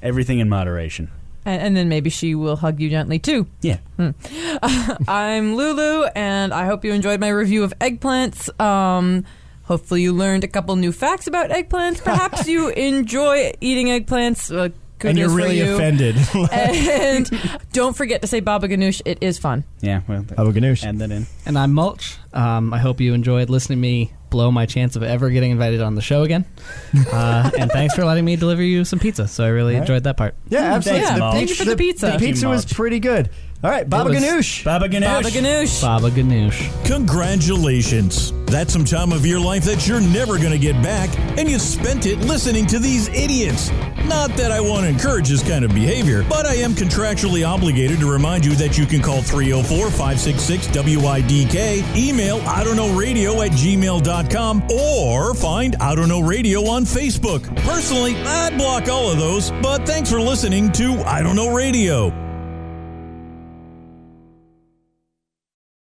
Everything 0.01 0.39
in 0.39 0.49
moderation. 0.49 1.09
and, 1.45 1.61
and 1.61 1.77
then 1.77 1.89
maybe 1.89 2.09
she 2.09 2.35
will 2.35 2.55
hug 2.55 2.79
you 2.79 2.89
gently 2.89 3.19
too. 3.19 3.47
Yeah. 3.61 3.77
I'm 5.07 5.55
Lulu, 5.55 6.05
and 6.15 6.53
I 6.53 6.65
hope 6.65 6.85
you 6.85 6.93
enjoyed 6.93 7.19
my 7.19 7.29
review 7.29 7.63
of 7.63 7.73
eggplants. 7.79 8.49
Um, 8.61 9.25
hopefully, 9.63 10.01
you 10.03 10.13
learned 10.13 10.43
a 10.43 10.47
couple 10.47 10.75
new 10.75 10.91
facts 10.91 11.27
about 11.27 11.49
eggplants. 11.49 12.03
Perhaps 12.03 12.47
you 12.47 12.69
enjoy 12.69 13.53
eating 13.61 13.87
eggplants. 13.87 14.55
Uh, 14.55 14.69
and 15.09 15.17
you're 15.17 15.29
really 15.29 15.59
you. 15.59 15.75
offended. 15.75 16.15
and 16.51 17.29
don't 17.71 17.95
forget 17.95 18.21
to 18.21 18.27
say 18.27 18.39
Baba 18.39 18.67
Ganoush. 18.67 19.01
It 19.05 19.19
is 19.21 19.37
fun. 19.37 19.63
Yeah. 19.81 20.01
Well, 20.07 20.23
Baba 20.23 20.51
Ganoush. 20.51 20.83
Add 20.83 20.99
that 20.99 21.11
in. 21.11 21.27
and 21.45 21.57
I'm 21.57 21.73
Mulch. 21.73 22.17
Um, 22.33 22.73
I 22.73 22.79
hope 22.79 23.01
you 23.01 23.13
enjoyed 23.13 23.49
listening 23.49 23.77
to 23.77 23.81
me 23.81 24.13
blow 24.31 24.49
my 24.49 24.65
chance 24.65 24.95
of 24.95 25.03
ever 25.03 25.29
getting 25.29 25.51
invited 25.51 25.81
on 25.81 25.93
the 25.93 26.01
show 26.01 26.23
again. 26.23 26.45
Uh, 27.11 27.49
and 27.57 27.69
thanks 27.71 27.93
for 27.93 28.05
letting 28.05 28.23
me 28.23 28.37
deliver 28.37 28.63
you 28.63 28.85
some 28.85 28.97
pizza. 28.97 29.27
So 29.27 29.43
I 29.43 29.49
really 29.49 29.75
enjoyed 29.75 30.03
that 30.05 30.15
part. 30.15 30.35
Yeah, 30.47 30.75
absolutely. 30.75 31.05
Yeah, 31.05 31.15
the 31.15 31.31
thank 31.31 31.49
you 31.49 31.55
for 31.55 31.65
the 31.65 31.75
pizza. 31.75 32.05
The 32.05 32.11
Thank 32.13 32.23
pizza 32.23 32.47
was 32.47 32.65
pretty 32.65 32.99
good. 32.99 33.29
All 33.63 33.69
right, 33.69 33.88
Baba 33.88 34.10
was- 34.10 34.17
Ganoush. 34.19 34.63
Baba 34.63 34.89
Ganoush. 34.89 35.04
Baba 35.24 35.30
Ganoush. 35.30 35.82
Baba 35.84 36.10
Ganoush. 36.10 36.86
Congratulations. 36.86 38.34
That's 38.47 38.74
some 38.74 38.84
time 38.84 39.12
of 39.12 39.24
your 39.26 39.39
life 39.39 39.63
that 39.65 39.88
you're 39.88 40.02
never 40.02 40.38
going 40.38 40.52
to 40.52 40.58
get 40.58 40.82
back, 40.82 41.15
and 41.38 41.47
you 41.47 41.60
spent 41.60 42.06
it 42.08 42.17
listening 42.19 42.65
to 42.67 42.80
these 42.80 43.08
idiots. 43.10 43.69
Not 44.08 44.36
that 44.36 44.52
I 44.52 44.60
want 44.60 44.82
to 44.86 44.89
encourage 44.89 45.30
this 45.30 45.43
kind 45.47 45.63
of 45.63 45.74
behavior, 45.76 46.26
but 46.28 46.45
I 46.47 46.56
am 46.56 46.71
contractually 46.74 47.47
obligated 47.47 48.00
to 48.00 48.12
remind 48.12 48.43
you 48.43 48.56
that 48.56 48.78
you 48.80 48.86
can 48.88 49.00
call 49.02 49.21
304 49.21 49.91
566 49.91 50.67
WIDK, 50.69 51.95
email 51.95 52.41
I 52.47 52.63
don't 52.63 52.76
know 52.76 52.93
radio 52.97 53.41
at 53.43 53.52
gmail.com, 53.52 54.63
or 54.71 55.34
find 55.36 55.76
I 55.80 55.93
don't 55.93 56.10
know 56.10 56.21
radio 56.21 56.65
on 56.65 56.84
Facebook. 56.84 57.43
Personally, 57.58 58.15
I'd 58.17 58.58
block 58.58 58.89
all 58.89 59.12
of 59.12 59.19
those, 59.19 59.52
but 59.62 59.86
thanks 59.86 60.10
for 60.10 60.19
listening 60.19 60.71
to 60.74 60.95
I 61.06 61.21
don't 61.21 61.36
know 61.36 61.54
radio. 61.54 62.20